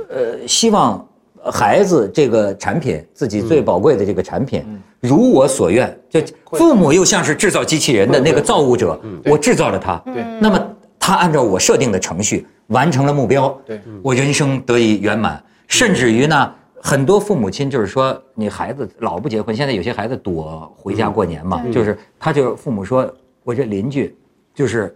[0.10, 1.08] 呃希望
[1.52, 4.66] 孩子这个产品，自己最宝贵的这个产品。
[5.00, 6.22] 如我所愿，就
[6.54, 10.02] 父母又像是制造机器人的那个造物者，我制造了它，
[10.40, 13.60] 那么他按照我设定的程序完成了目标，
[14.02, 15.44] 我人生得以圆满。
[15.68, 23.14] 甚至于呢，很多父母亲就是说，你孩子老不结婚，现在有些孩子躲回家过年嘛，就是他就父母说，
[23.44, 24.16] 我这邻居，
[24.54, 24.96] 就是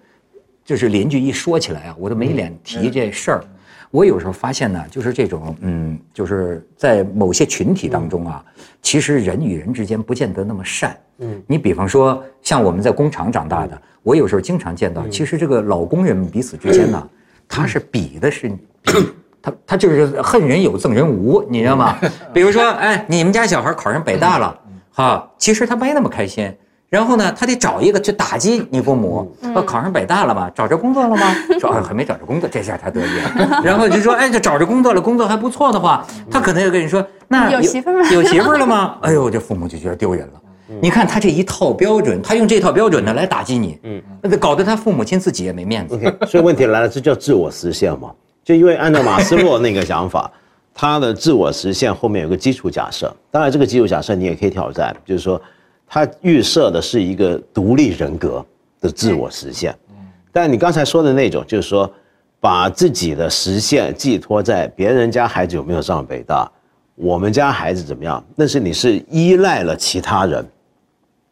[0.67, 3.43] 就是邻居一说起来啊，我都没脸提这事儿。
[3.89, 8.43] 我有时候发现呢，就是这种，嗯，就是在某些群体当中啊，
[8.81, 10.97] 其实人与人之间不见得那么善。
[11.19, 17.09] 嗯，你比方说，像我们在工厂长大的，我有时候经常见到，其实这个老工人彼此之间呢，
[17.47, 18.49] 他是比的是
[18.81, 18.91] 比，
[19.41, 21.97] 他他就是恨人有赠人无，你知道吗？
[22.33, 24.59] 比如说，哎，你们家小孩考上北大了，
[24.91, 26.53] 哈，其实他没那么开心。
[26.89, 29.29] 然后呢，他得找一个去打击你父母。
[29.53, 30.49] 说考上北大了吗？
[30.55, 31.35] 找着工作了吗？
[31.59, 33.61] 说啊还没找着工作，这下他得意了。
[33.63, 38.97] 然后就说，哎，这找着工作了，工作还不错的话，他可能就跟你说，那有媳妇儿吗有媳妇儿了吗？
[39.03, 40.33] 哎呦，这父母就觉得丢人了。
[40.81, 43.79] 你看他这一套标准，他用这套标准呢来打击你，
[44.39, 45.95] 搞得他父母亲自己也没面子。
[45.95, 48.11] OK，所以问题来了，这叫自我实现吗？
[48.43, 50.29] 就因为按照马斯洛那个想法，
[50.73, 55.41] 他的自我实现后面有个基础假设，当然这个基础假设你也可以挑战，就是说
[55.87, 58.45] 他预设的是一个独立人格
[58.81, 59.73] 的自我实现。
[60.31, 61.91] 但你刚才说的那种，就是说
[62.39, 66.51] 把自己的实现寄托在别人家孩子有没有上北大，
[66.95, 70.45] 我们家孩子怎么样，那是你是依赖了其他人。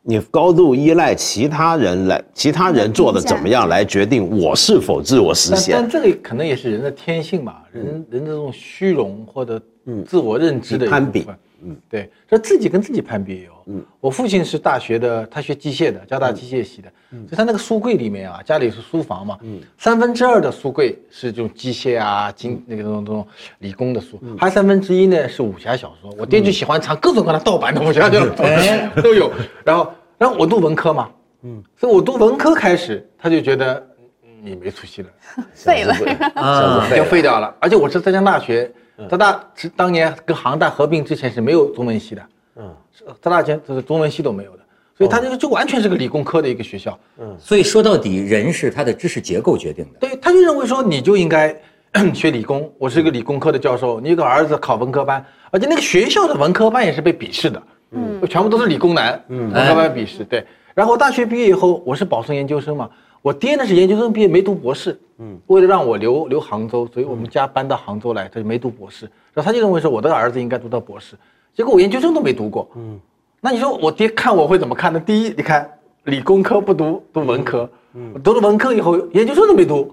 [0.08, 5.90] 你高度依赖其他人来，其他人做的怎么样来决定我是否自我实现但。
[5.90, 9.60] 这个可能也是人的天性吧，人人的这种虚荣或者
[10.06, 11.26] 自我认知的一攀比。
[11.66, 13.52] 嗯，对，这自己跟自己攀比也有。
[13.68, 19.40] 嗯，我父亲是大学的，他学机械的，交大机械系的，嗯所以他那个书柜里面啊，家里是书房嘛，
[19.78, 23.28] 三分之二的书柜是这种机械啊、经那个这种这种
[23.60, 26.14] 理工的书，还有三分之一呢是武侠小说。
[26.18, 29.32] 我爹就喜欢藏各种各样的盗版的武侠小说，都有。
[29.64, 31.10] 然后，然后我读文科嘛，
[31.42, 33.84] 嗯，所以我读文科开始，他就觉得
[34.24, 35.10] 嗯你没出息了。
[35.56, 35.96] 废了。
[36.36, 37.52] 啊，就废掉了。
[37.60, 38.72] 而且我是浙江大学，
[39.10, 42.22] 浙大是当年跟杭大合并之前是没有中文系的，
[42.56, 42.76] 嗯，
[43.22, 44.60] 浙大前就是中文系都没有的，
[44.98, 46.98] 所以它这个就完全是个理工科的一个学校。
[47.20, 50.00] 嗯所以说到底，人是他的知识结构决定的。
[50.00, 51.56] 对，他就认为说你就应该
[52.14, 60.46] 学理工，我是一个理工科的教授，你一个儿子考文科班，而且那个学校的文科班也是被鄙视的，嗯，全部都是理工男，嗯，文科班鄙视，对。
[60.74, 62.90] 然后大学毕业以后，我是保送研究生嘛，
[63.26, 71.16] 我爹呢是研究生毕业没读博士，嗯，为了让我留留杭州，所以我们家搬到杭州来，他就没读博士，然后他就认为说我的儿子应该读到博士，
[71.52, 73.00] 结果我研究生都没读过，嗯，
[73.42, 75.00] 那你说我爹看我会怎么看呢？
[75.00, 75.68] 第一，你看
[76.04, 79.92] 理工科不读，读文科，嗯，读了文科以后研究生都没读，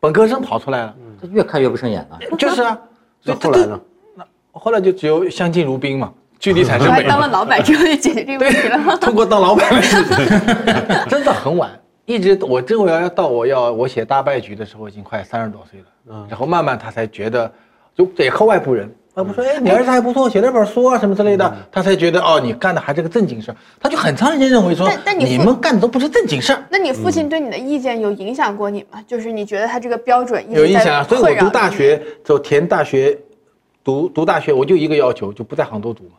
[0.00, 2.18] 本科生跑出来了，他越看越不顺眼了。
[2.36, 2.76] 就是啊，
[3.22, 3.80] 所以那后来呢？
[4.16, 7.28] 那后来就只有相敬如宾嘛，距离产生美后来当了。
[7.28, 8.98] 老板之后就解决这个问题了。
[8.98, 10.16] 通过当老板的事情，
[11.08, 11.70] 真的很晚，
[12.06, 17.52] 一直我真我要到我要我写大败局的时候，已经快三十多岁了，然后慢慢他才觉得，
[17.94, 18.88] 就得靠外部人。
[19.14, 23.56] 外部说，哎，你儿子还不错，写了本书啊什么之类的，他才觉得哦，你干的还是个正经事儿。
[23.80, 26.62] 他就很长时间认为说但，但你你们干的都不是正经事儿。
[26.68, 29.02] 那你父亲对你的意见有影响过你吗？
[29.06, 33.18] 就是你觉得他这个标准有影响啊，所以我读大学就填大学，
[33.82, 36.10] 读读大学我就一个要求，就不在杭州读嘛。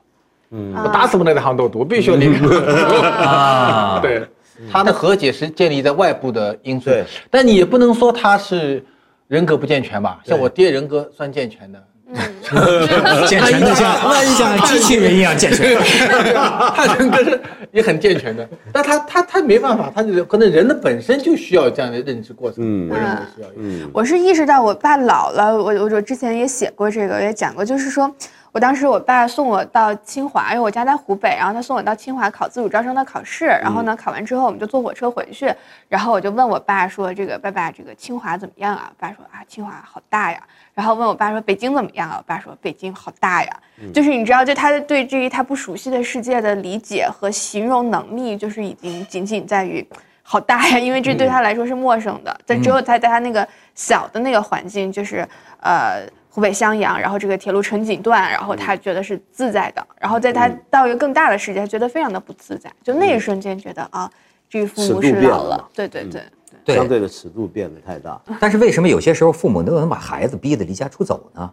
[0.50, 2.50] 嗯，我打死不能在杭州读，我必须要 离开杭
[2.90, 3.00] 州。
[3.02, 4.28] 啊 对，
[4.72, 8.84] 他的和解是建立在外部的因素对，但你也不能说他是
[9.28, 10.20] 人格不健全吧？
[10.26, 11.84] 像我爹人格算健全的，
[13.28, 15.78] 健全的像像 机器人一样健全。
[16.76, 17.42] 他人格是
[17.74, 22.64] 也很健全的，但他他他没办法，他就是可能人的本身就需要这样的认知过程。
[22.66, 23.90] 嗯我认为需要嗯。
[23.94, 28.10] 我是意识到我爸老了，我我我之前也写过这个，也讲过，就是说
[28.58, 35.54] 我当时我爸送我到清华，因为我家在湖北，然后他送我到清华考自主招生的考试，然后呢考完之后我们就坐火车回去，
[35.88, 38.90] 然后我就问我爸说这个爸爸这个清华怎么样啊？
[38.90, 40.42] 我爸说啊清华好大呀，
[40.74, 42.16] 然后问我爸说北京怎么样啊？
[42.18, 43.60] 我爸说北京好大呀，
[43.94, 49.88] 就是你知道，就他对这一他不熟悉的世界的理解和形容能力，就是已经仅仅在于。
[50.30, 52.38] 好大呀，因为这对他来说是陌生的。
[52.46, 55.26] 但只有他在他那个小的那个环境，就是
[55.62, 56.06] 呃
[56.38, 59.84] 湖北襄阳，然后这个铁路成锦段，然后他觉得是自在的。
[60.00, 62.72] 然后在他到一个更大的世界，他觉得非常的不自在。
[62.84, 64.08] 就那一瞬间觉得啊，
[64.48, 65.66] 这个父母是老了嘛。
[65.74, 66.22] 对对对。
[66.64, 68.22] 对相对的尺度变得太大。
[68.40, 71.52] 但是为什么有些时候父母都能把孩子逼得离家出走呢？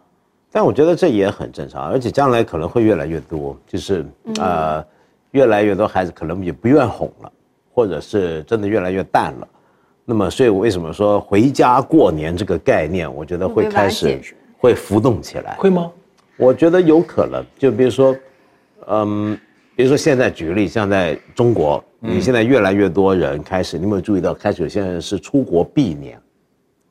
[0.51, 4.05] 但我觉得这也很正常，而且将来可能会越来越多，就是
[4.39, 4.85] 呃，
[5.31, 7.31] 越来越多孩子可能也不愿哄了，
[7.73, 9.47] 或者是真的越来越淡了。
[10.05, 14.21] 那么，所以我为什么说回家过年这个概念，我觉得会开始
[14.65, 15.55] 会浮动起来。
[15.59, 15.91] 会吗？
[16.37, 18.15] 我觉得有可能，就比如说，
[18.87, 19.37] 嗯，
[19.75, 26.19] 比如说现在举个例，像在中国，你现在越来越多人开始，你有没有注意到，开始有些人是出国避年，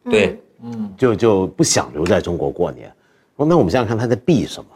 [0.04, 2.88] 对，嗯就就不想留在中国过年。
[3.37, 4.70] 哦那我们想想看，他在避什么？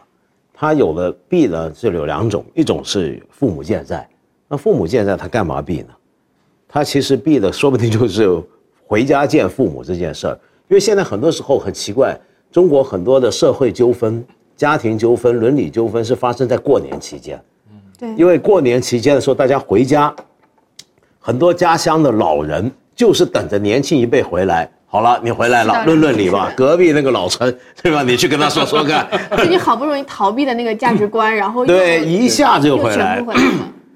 [0.52, 4.06] 他有的避呢是有两种，一种是父母健在，
[4.48, 5.94] 那父母健在他干嘛避呢？
[6.66, 8.28] 他其实避的说不定就是
[8.84, 10.34] 回家见父母这件事儿，
[10.68, 12.18] 因为现在很多时候很奇怪，
[12.50, 14.24] 中国很多的社会纠纷、
[14.56, 17.40] 家庭纠纷、伦理纠纷是发生在过年期间。
[17.98, 20.14] 对因为过年期间的时候，大家回家，
[21.18, 24.70] 很多家乡的老人就是等着年轻一辈回来。
[24.86, 28.02] 好了，你回来了，论论理吧隔壁那个老陈，对吧？
[28.02, 29.06] 你去跟他说说看。
[29.36, 33.50] 就你好不容易逃避的那个价值观，然后对一下子就回来又回来了。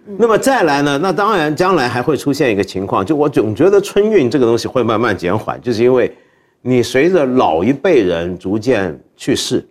[0.19, 0.99] 那么再来呢？
[1.01, 6.15] 那当然，将来还会出现一个情况，就我总觉得春运这个东西会慢慢减缓，就是因为
[6.63, 9.67] 你随着老一辈人逐渐去世，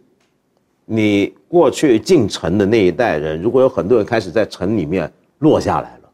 [0.85, 6.09] 你过去进城的那一代人，如果有很多人开始在城里面落下来了，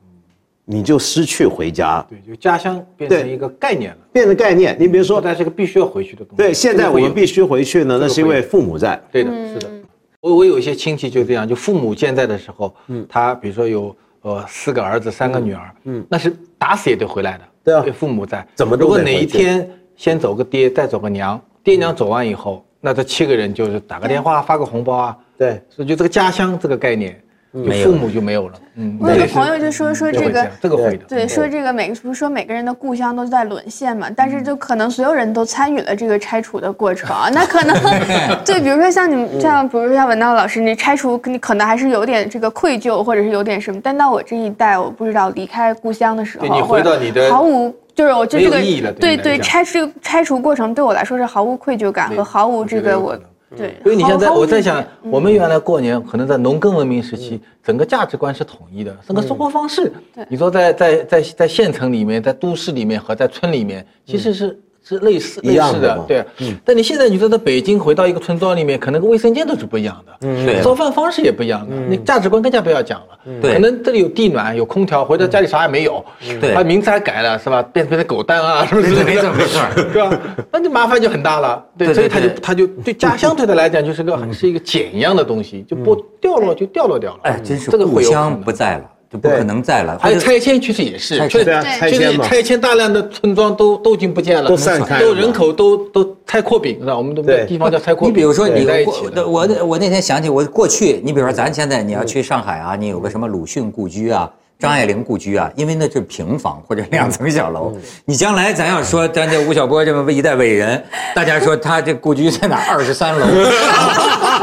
[0.66, 4.78] 你就失去回家对，就家乡变成一个概念了，变成概念。
[4.80, 6.36] 你比如说，但是个必须要回去的东西。
[6.38, 9.02] 对，现在我们必须须回去呢，那是因为父母在。
[9.12, 9.72] 对的，是的。
[10.20, 18.46] 我我有一些亲戚就这样，就父母健在的时候，嗯，他比如说有呃四个儿子三个女儿，嗯，那是打死也得回来的，对啊父母在。
[18.54, 27.20] 怎么都如果哪得一天先走个爹，再走个娘，爹娘走完以后，那这七个人就是打个电话发个红包啊，对，所以就这个家乡这个概念，
[27.52, 28.54] 就父母就没有了。
[28.76, 37.76] 嗯，我有个朋友就说说这个这个会的，对，说这个每个不是说每个人的故乡都在沦陷嘛，但是就可能所有人都参与了这个拆除的过程， 那可能
[38.46, 47.76] 对，比如说像你们像，比如说像文道老师，你拆除你可能还是有点这个愧疚，或者是有点什么，但到我这一代，我不知道离开故乡的时候，你回到你的毫无。
[47.98, 48.62] 就是我就这个
[48.94, 53.20] 对对拆这个拆除过程对我来说是毫无愧疚感和毫无这个我
[53.58, 59.92] 对，因为你现在我在想，我们原来过年可能在农耕文明时期，整个价值观是统一的，整个生活方式，
[60.30, 64.60] 你说在在在在县城里面，在都市里面和在村里面，其实是。
[64.88, 66.24] 是类似一类似的对。
[66.64, 70.62] 但你现在你说在北京回到一个村庄里面，可能个卫生间都是不一样的，对。
[70.62, 73.18] 做饭方式也不一样的，你价值观更加不要讲了。
[73.42, 76.04] 对可能这里有地暖，有空调，回到家里啥也没有，
[76.40, 76.54] 对。
[76.54, 77.62] 把名字还改了是吧？
[77.74, 78.96] 变变成狗蛋啊， 是不是？
[78.96, 79.60] 对没事没事，
[79.92, 80.18] 对吧？
[80.52, 81.64] 那就麻烦就很大了。
[81.78, 87.20] 对，所以他就他就对家 乡对他来讲就是个是一个茧一样的东西，就不掉落就掉落掉了。
[87.24, 89.98] 哎，真是这个故乡不在了，就不可能在了。
[90.00, 96.98] 还有拆迁，其实也是，拆确实拆迁嘛，拆迁大量的村庄都都已经不见了，都散都人口都都拆扩饼是吧？
[96.98, 98.14] 我们都没有地方叫拆扩饼。
[98.14, 104.30] 你比如说，你过我我那天想起我过去，你比如说咱现在你要去上海啊，你有个什么鲁迅故居啊。
[104.60, 107.78] 张爱玲故居啊，因为那是平房或者两层小楼。
[108.06, 112.66] 你将来咱要说咱这吴晓波这么一代伟人，大家说他这故居在哪儿？
[112.68, 113.28] 二十三楼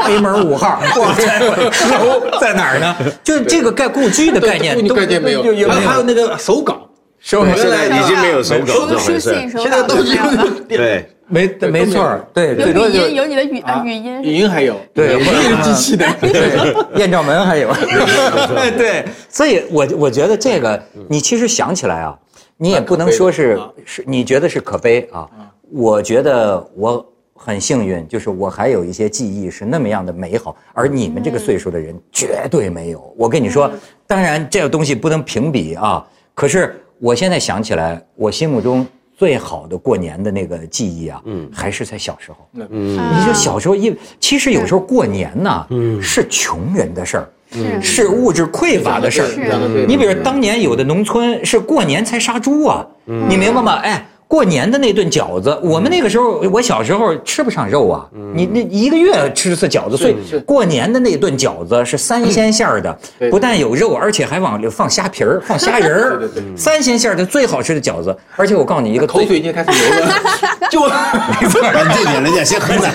[0.07, 2.95] 北门五号，哇塞，楼在哪儿呢？
[3.25, 6.87] 就是这个概故居的概念都都概念没有，还有还有那个手稿，
[7.19, 9.19] 手原现在来已经没有手稿这回事。
[9.19, 17.73] 书信手现在都是没有了对，没没错儿，对，有最多就，有你的语啊语音语音还有，对语音是机器的， 对， 艳照门还有，
[18.77, 22.17] 对，所以我我觉得这个，你其实想起来啊，
[22.57, 25.27] 你也不能说是是，你觉得是可悲啊，
[25.71, 33.13] 我觉得我很幸运，就是我还有一些记忆是那么样的美好，而你们这个岁数的人绝对没有。
[33.17, 33.71] 我跟你说，
[34.05, 38.85] 当然这个东西不能评比啊，可是我现在想起来，我心目中。
[39.17, 42.37] 最好的过年的那个记忆啊，嗯，还是在小时候。
[42.53, 49.85] 嗯，你说小时候，因为其实有时候过年呢，嗯，是穷人的事儿，是是物质匮乏的事儿。
[49.87, 53.73] 你比如当年有的农村是过年才杀猪啊，你明白吗？
[53.83, 54.05] 哎。
[54.27, 62.97] 过年的那顿饺子，我们那个时候，我小时候吃不上肉啊，你那一个月吃次饺子，所以过年的那顿饺子是三鲜馅儿的，
[63.29, 68.15] 不但有肉，而且还往里放虾皮儿、 放虾仁儿对对对，三鲜馅儿的最好吃的饺子。
[68.35, 70.13] 而且我告诉你一个最口水已经开始流了，
[70.71, 72.91] 就冷静点，人家先喝奶。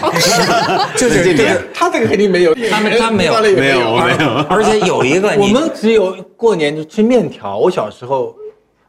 [0.97, 4.45] 就是这点就是他这个肯定没有，他们他没有没没有没有。
[4.49, 7.57] 而且有一个我们只有过年就吃面条。
[7.57, 8.39] 我小时候，吃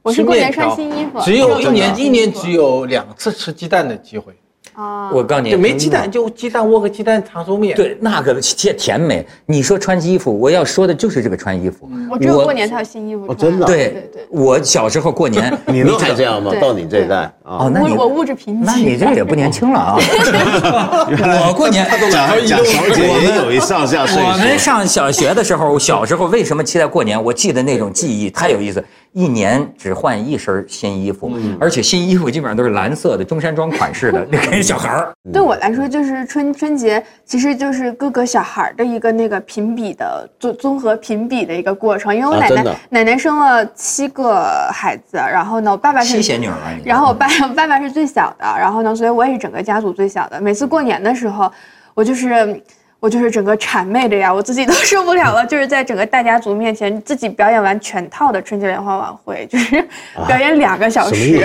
[0.04, 4.34] 我是过年穿新衣服只有一年一年只有两次吃鸡蛋的机会，
[4.74, 7.76] 啊，我告诉你就没鸡蛋就鸡蛋窝和鸡蛋长寿面。
[7.76, 9.24] 对那个甜甜美。
[9.46, 11.88] 你说穿衣服，我要说的就是这个穿衣服。
[12.10, 13.38] 我只有过年才有新衣服穿。
[13.38, 14.28] 真的对对对。
[14.32, 16.52] 我小时候过年， 你都还这样吗？
[16.60, 18.66] 到你这一代啊哦，，那你物我物质贫瘠。
[18.66, 19.98] 那你这也不年轻了啊！
[20.00, 24.28] 我过年，蒋蒋小姐也有一上下岁数。
[24.28, 27.22] 我们上小学的时候，小时候为什么期待过年？
[27.24, 28.84] 我记得那种记忆太有意思，
[29.14, 35.12] 一年只换一身新衣服，而且新衣服基本上都是蓝色的中山装款式的，那 给小孩儿。
[35.34, 42.16] 对我来说，就是春春节，其实就是各个小孩儿的一个那个评比的综综合评比的一个过程。
[42.16, 46.72] 因为我奶奶、啊奶奶生了七个孩子，然后呢，我爸爸是七仙女儿啊！
[46.86, 50.40] 然后我爸爸爸是最小的，然后呢，所以我也是整个家族最小的。
[50.40, 51.52] 每次过年的时候，
[51.94, 52.62] 我就是
[53.02, 59.84] 我就是整个谄媚的呀，我自己都 受不了了，就是在整个大家族面前自己表演完全套的春节联欢晚会，就是
[60.28, 61.44] 表演两个小时，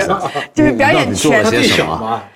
[0.53, 1.49] 就是表演全套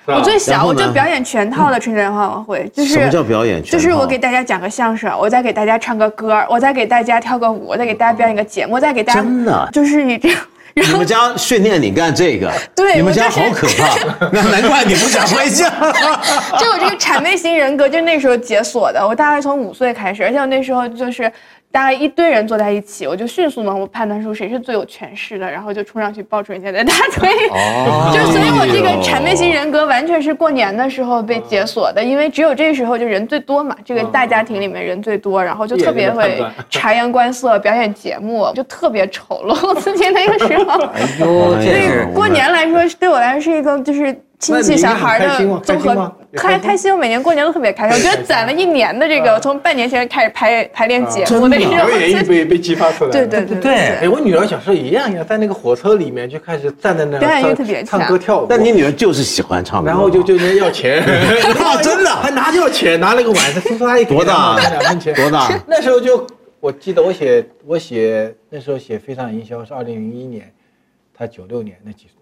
[0.06, 3.70] 我最小，我就表演全套的春节联欢晚会，就是什么叫表演全套？
[3.70, 9.68] 就是我给大家讲个相声，我再给大家唱个歌，我再给大家跳个舞，我再给大家表演个节目，我再给大家真的？
[9.72, 10.38] 就是以这样。
[10.74, 13.96] 你们家训练你干这个，对你们家好可怕，
[14.32, 15.68] 那难怪你不想回家。
[16.58, 19.06] 就我这个谄媚型人格，就那时候解锁的。
[19.06, 21.30] 我大概从五岁开始，而且我那时候就是
[21.72, 27.30] 大概一堆人坐在一起，我就迅速能够判断出谁是最有权势的，然后就冲上去抱住人家的大腿。
[27.50, 28.12] 哦。
[28.14, 40.82] 就所以，我这个谄媚型人格完全是过年的时候被解锁的，因为只有这时候就人最多嘛，这个大家庭里面人最多，然后就特别会察言观色，表演节目，就特别丑陋自己那个时候。
[40.92, 46.92] 哎呦，所以过年来说，对我来说是一个就是亲戚小孩的综合，开开心。
[46.92, 51.56] 我每年过年都特别开心，我觉得攒了一年的这个，从半年前开始排排练节目的？
[51.56, 53.10] 这种表演欲被被激发出来。
[53.12, 53.72] 对对对对。
[53.72, 58.46] 哎，我女儿小时候一样一样，在那个火车里面就开始站在那表演特别强唱歌跳舞。
[58.48, 60.98] 但你女儿就是喜欢唱歌，然后就就人家要钱，
[61.62, 62.10] 啊真的？
[62.10, 64.56] 还拿着要钱，拿了个碗，叔叔阿姨给多大？
[64.58, 65.48] 两两分钱，多大？
[65.68, 66.26] 那时候就
[66.58, 70.52] 我记得我写我写那时候写《非常营销》是二零零一年，
[71.16, 72.21] 他九六年那几哪一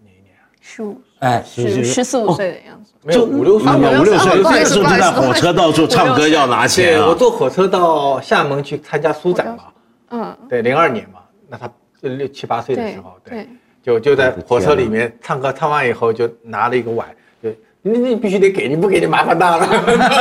[0.61, 1.01] 十五。
[1.19, 2.93] 哎，十十四五岁的样子。
[3.03, 3.67] 没有五六岁。
[3.67, 7.15] 啊吧，五六岁，不好意思那时候就在火车到处唱歌要拿钱对，我啊。
[7.15, 9.63] 坐火车到厦门去参加书展嘛，
[10.11, 11.69] 嗯，对，零二年嘛，那他
[12.01, 13.47] 六七八岁的时候，对。
[13.83, 17.15] 就就在火车里面唱歌，唱完以后就拿了一个碗，就
[17.83, 19.67] 你你必须得给，你不给就麻烦大了，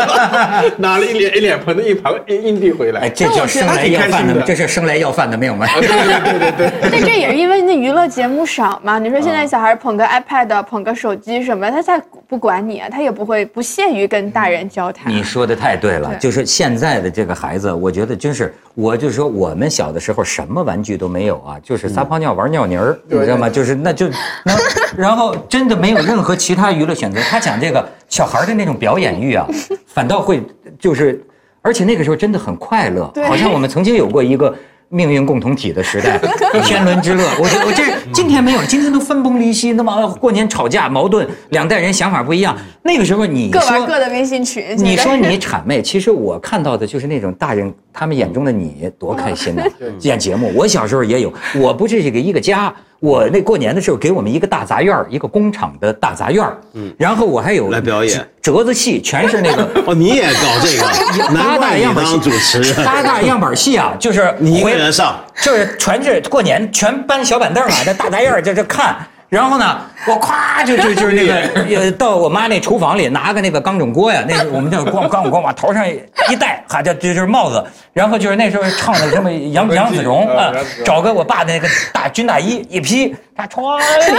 [0.79, 3.03] 拿了一脸一脸盆的一盘硬硬币回来。
[3.03, 5.67] 哎，这叫生来要饭的，这是生来要饭的，没有吗？
[5.79, 8.99] 对对对对对， 但这也是因为那娱乐节目少嘛。
[8.99, 15.13] 你说现在小孩捧个 iPad、捧个手机什么，他再不管你啊，他也不会不屑于跟大人交谈。
[15.13, 23.51] 你说的太对了，对就是现在的这个孩子，我觉得真是，我就说我们小的时候什么玩具都没有啊，就是撒泡尿玩尿泥儿，你知道吗？
[23.51, 24.09] 就是那就，
[24.47, 24.55] 那
[24.97, 27.21] 然后真的没有任何其他娱乐选择。
[27.29, 29.47] 他讲这个小孩的那种表演欲啊，
[29.87, 30.41] 反倒会
[30.79, 31.21] 就是，
[31.61, 34.55] 而且那个时候真的很快乐，好像我们曾经有过一个。
[34.93, 36.19] 命运共同体的时代，
[36.67, 37.25] 天伦之乐。
[37.39, 39.71] 我这我这今天没有，今天都分崩离析。
[39.75, 42.59] 那么过年吵架矛盾，两代人想法不一样。
[42.83, 44.77] 那个时候你各玩说各的微信群。
[44.77, 49.63] 你说你 谄媚，其实我看到的就是那种大人他们眼中的你多开心呐、
[50.01, 62.77] 演节目，我小时候也有，我不是这个一个家，我那过年的时候给我们一个大杂院儿一个工厂的大杂院嗯，然后我还有来表演折子戏，全是那个 哦，你也搞这个， 难八大样板戏当主持人。
[62.85, 68.95] 八大样板戏啊，就是你一个回人上，就是全是过年全搬小板凳啊，在大杂院儿在这看。
[69.31, 71.35] 然后呢，我咵就就就是那个
[71.81, 77.64] 呃，到我妈那厨房里拿个那个钢种锅呀，那个我们叫光钢种锅往头上一戴，哈，就就就是帽子。
[77.93, 80.53] 然后就是那时候唱的什么杨杨子荣啊，
[80.85, 83.64] 找个我爸的那个大军大衣一披，他穿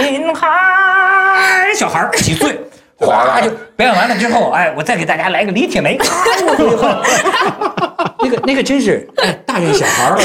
[0.02, 0.48] 林海，
[1.76, 2.58] 小孩几岁。
[2.96, 5.98] 哗就表演完了之后，哎，我再给大家来个李铁梅，
[8.22, 10.16] 那个那个真是，哎，大人小孩儿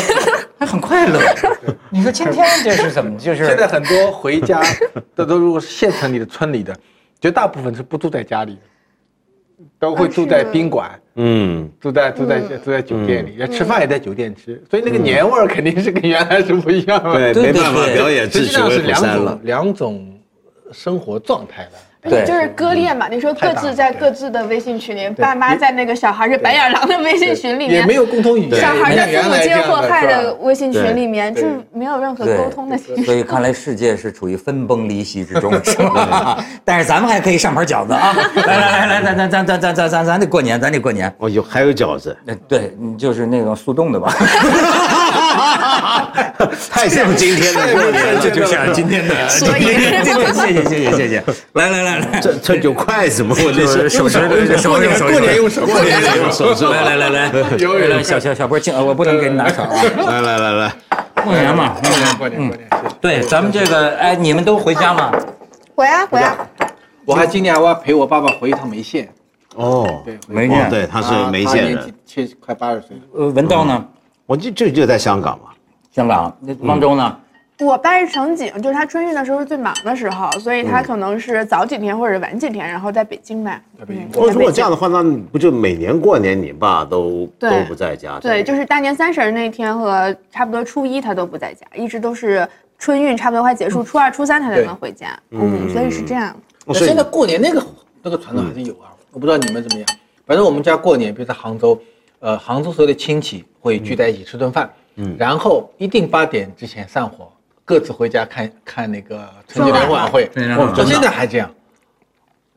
[0.60, 1.20] 还很快乐。
[1.90, 3.16] 你说今天这是怎么？
[3.20, 4.62] 就是现在很多回家
[5.16, 6.76] 的都如果是县城里的、村里的，
[7.20, 8.62] 绝大部分是不住在家里的，
[9.80, 11.00] 都会住在宾馆。
[11.20, 17.14] 嗯，住在住在住在酒店里，吃饭也在酒店吃，所以那个年味儿肯定是跟原来是不一样的。
[17.14, 19.40] 对，对对没办法，表演实际上是两虎山了种。
[19.44, 20.20] 两种
[20.72, 21.72] 生活状态的。
[22.04, 31.44] 而且就是割裂嘛，你说各自在各自的微信群里，爸妈在那个小孩是白眼狼的微信群里面，也没有共同语言，小孩在父母接祸害的微信群里面，就
[31.74, 32.78] 没有任何沟通的。
[32.78, 36.44] 所以看来世界是处于分崩离析之中，是吧？
[36.64, 38.16] 但是咱们还可以上盘饺子啊！
[38.36, 41.14] 来来来来，咱咱咱咱咱咱咱咱得过年，咱得过年。
[41.18, 42.16] 哦，有还有饺子？
[42.48, 44.14] 对，就是那种速冻的吧。
[46.70, 49.64] 太像今天的过年了，就像今天的， 所以
[50.34, 51.24] 谢谢谢谢谢谢，
[51.54, 53.36] 来来来来，这这有筷子吗？
[53.38, 56.72] 我这是手指的手用手过年用手，过年用手。
[56.72, 60.74] 来来来来，有有来小小小波敬，呃我不能给你拿勺啊，来来来来，
[61.24, 62.70] 过年嘛，过年过年过年，
[63.02, 65.12] 对，咱们这个，哎，你们都回家吗？
[65.76, 66.36] 回啊回啊，
[67.06, 69.08] 我还今年还要陪我爸爸回一趟梅县，
[69.56, 73.04] 哦，对，梅县，哦对，他是梅县人七快八十岁了。
[73.14, 73.86] 呃，文道呢？
[74.26, 75.52] 我就就就在香港嘛，
[75.98, 77.18] 香港，那汪州呢？
[77.60, 83.60] 我爸是乘警，就是他春运的时候是最忙的时候，所以他可能是早几天或者晚几天，然后在北京呗。
[83.80, 88.20] 在北京嗯哦，如果这样的话，那不就每年过年你爸都都不在家？
[88.20, 95.20] 对，就是大年三十那天和差不多初一他都不在家，一直都是春运差不多快结束，初二、初三他才能回家。
[95.32, 96.30] 嗯，所以是这样。
[96.68, 97.66] 哦所以那现在过年那个
[98.04, 99.90] 那个传统还是有啊，我不知道你们怎么样。
[100.28, 101.82] 反正我们家过年，比如在杭州，
[102.20, 107.32] 呃，杭州所有的亲戚会聚在一起吃顿饭，嗯，然后一定八点之前散伙，
[107.64, 110.30] 各自回家看看那个春节联欢晚会。
[110.76, 111.50] 到现在还这样。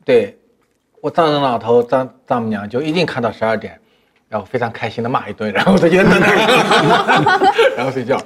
[0.03, 0.37] 对，
[0.99, 3.79] 我丈人老头、丈丈母娘就一定看到十二点，
[4.27, 5.97] 然后非常开心的骂一顿，然后他就，
[7.77, 8.19] 然后睡觉。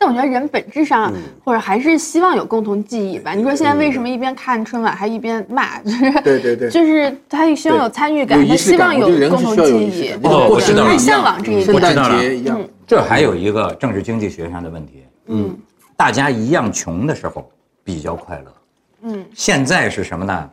[0.00, 1.12] 但我觉得人本质上
[1.44, 3.32] 或者还是希望有共同记忆吧。
[3.32, 5.78] 你说现在为什么一边看春晚还一边骂？
[5.82, 11.96] 就是对对对 就是他希望有参与感，他希望有共同记忆哦过生日一样很向往这一我点知。
[11.96, 12.58] 道了圣诞节一样。
[12.86, 15.54] 这还有一个政治经济学上的问题，嗯，
[15.98, 17.52] 大家一样穷的时候
[17.84, 18.54] 比较快乐，
[19.02, 20.50] 嗯，现在是什么呢？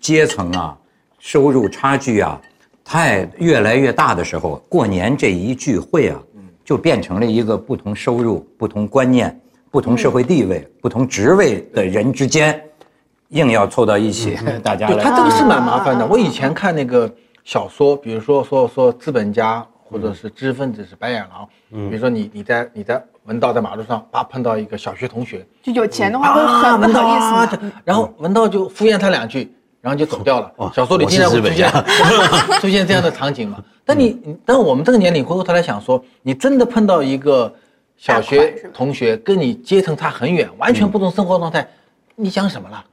[0.00, 0.76] 阶层啊，
[1.20, 2.40] 收入差距啊，
[2.84, 6.18] 太越来越大的时候，过年这一聚会啊，
[6.66, 9.40] 就变成了一个不同收入、不同观念、
[9.70, 12.60] 不同社会地位、不同职位的人之间，
[13.28, 16.04] 硬要凑到一起， 大家对来他这个是蛮麻烦的。
[16.04, 17.08] 我以前看那个
[17.44, 21.48] 小说，比如说说说资本家或者是知识分子是白眼狼，
[21.88, 29.54] 比如说你你在你在文道在马路上啪碰到一个小学同学，就有钱的话会很不好意啊思的。，然后文道就敷衍他两句，
[29.86, 30.52] 然后就走掉了。
[30.74, 31.70] 小说里经常会出现
[32.60, 33.62] 出现这样的场景嘛。
[33.86, 37.54] 但你你但我们这个年龄回过头来想说，你真的碰到一个
[37.96, 41.64] 小学同学跟你阶层差很远，完全不同生活状态，
[42.16, 42.84] 你讲什么了？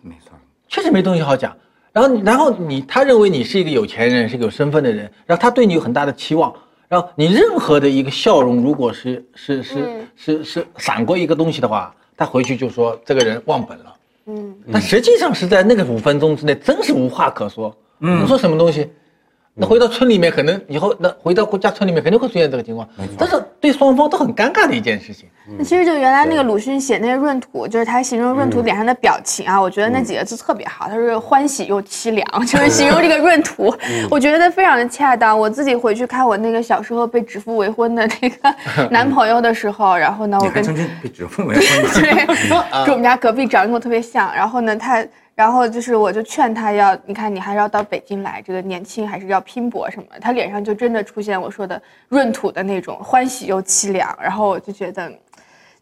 [0.00, 0.32] 没错。
[0.66, 1.54] 确实没东西好讲。
[1.92, 6.50] 然后，然后你，他认为你是一个有钱人，是个有身份的人，然后他对你有很大的期望。
[6.88, 9.62] 然后你任何的一个笑容，如果是是
[10.16, 13.94] 是是闪过一个东西的话，他回去就说这个人忘本了。
[14.30, 17.74] 嗯，但实际上是在那个五分钟之内，真是无话可说。
[18.00, 18.88] 嗯，你说什么东西？
[19.54, 22.88] 那回到村里面，可能以后那回到国家村里面肯定会出现这个情况，
[23.18, 25.28] 但是对双方都很尴尬的一件事情。
[25.58, 33.74] 那其实就原来那个鲁迅写那个闰土，就是他形容闰土脸上的表情啊，我觉得那几个字特别好，他是欢喜又凄凉，就是形容这个闰土，
[34.08, 35.36] 我觉得非常的恰当。
[35.36, 42.02] 我自己回去看我那个小时候被指腹为婚的那个 男朋友的时候，然后呢，我跟曾经被指腹为婚？
[42.02, 42.26] 对，
[42.86, 44.32] 跟我们家隔壁长得跟我特别像。
[44.32, 45.04] 然后呢，他，
[45.40, 50.06] 然后就是我就劝他要，你看你还是要到北京来，这个年轻还是要拼搏什么。
[50.20, 51.80] 他脸上就真的出现我说的
[52.10, 54.14] 闰土的那种欢喜又凄凉。
[54.20, 55.10] 然后我就觉得。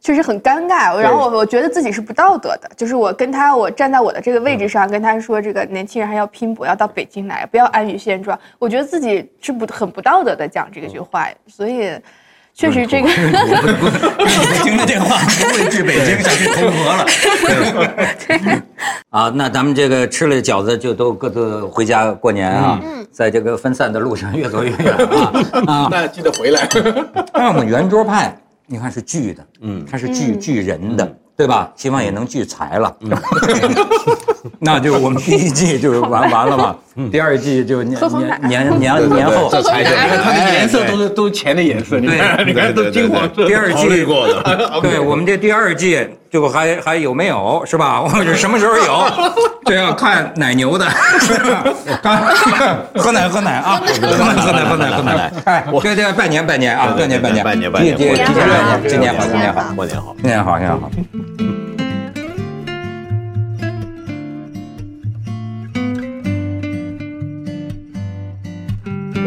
[0.01, 8.39] 确实很尴尬，然后我我觉得自己是不道德的，就是我跟他，我站在我的这个位置上跟他说，这个年轻人还要拼搏，要到北京来，不要安于现状。
[8.61, 11.91] 我觉得自己是不很不道德的讲这个句话，所以
[12.55, 13.09] 确实这个。
[14.19, 17.07] 北京的电话不会去北京，想去同河了。
[19.11, 22.81] 啊，那咱们这个吃了饺子就都各自回家过年啊，
[23.11, 25.33] 在这个分散的路上越走越远啊
[25.67, 25.89] 啊！
[25.91, 26.69] 那记得回来。
[27.33, 28.37] 但我们圆桌派，
[28.67, 31.71] 你看是聚的，嗯，它是聚聚人的，对吧？
[31.77, 32.93] 希望也能聚财了。
[34.59, 36.77] 那就我们第一季就完完了嘛，
[37.13, 39.49] 第二季就年年年年年后。
[39.49, 39.79] 喝红奶。
[39.79, 43.47] 你看它的颜色都是都是钱的颜色，你看，你看都金黄色。
[43.47, 48.01] 第二季过的，对我们这第二季就还还有没有是吧？
[48.03, 49.05] 或者什么时候有？
[49.65, 50.87] 这要看奶牛的，
[52.03, 52.23] 看
[52.95, 55.33] 喝奶喝奶啊，喝奶喝奶喝奶喝奶。
[55.45, 60.15] 哎，这这拜年拜年啊，拜年拜年拜年拜年提前拜年，今年好，新今年好，过年好。
[60.23, 60.91] 今年好，今年好。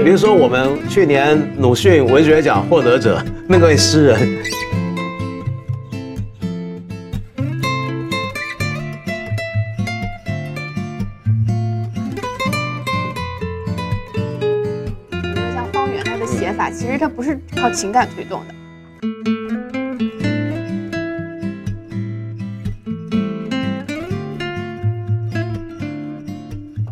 [0.04, 4.20] 比如说我们去年鲁迅文学奖获得者那位诗人，
[17.02, 18.54] 它不是靠情感推动的。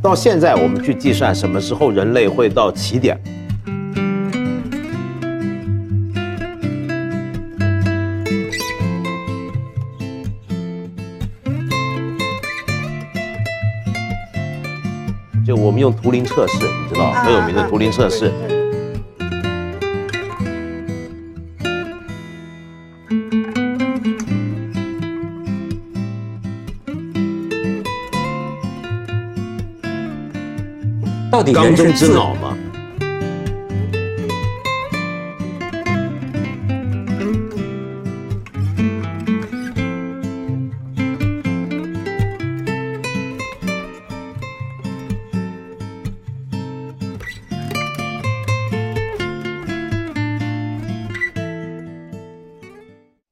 [0.02, 3.16] 到现在我们去计算什么时候人类会到起点。
[15.46, 18.59] 就我们用图灵测试，你知道很有名的图灵测试。
[31.40, 32.58] 到底缸中人是自之脑嘛，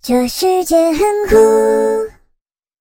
[0.01, 1.66] 这世界很酷。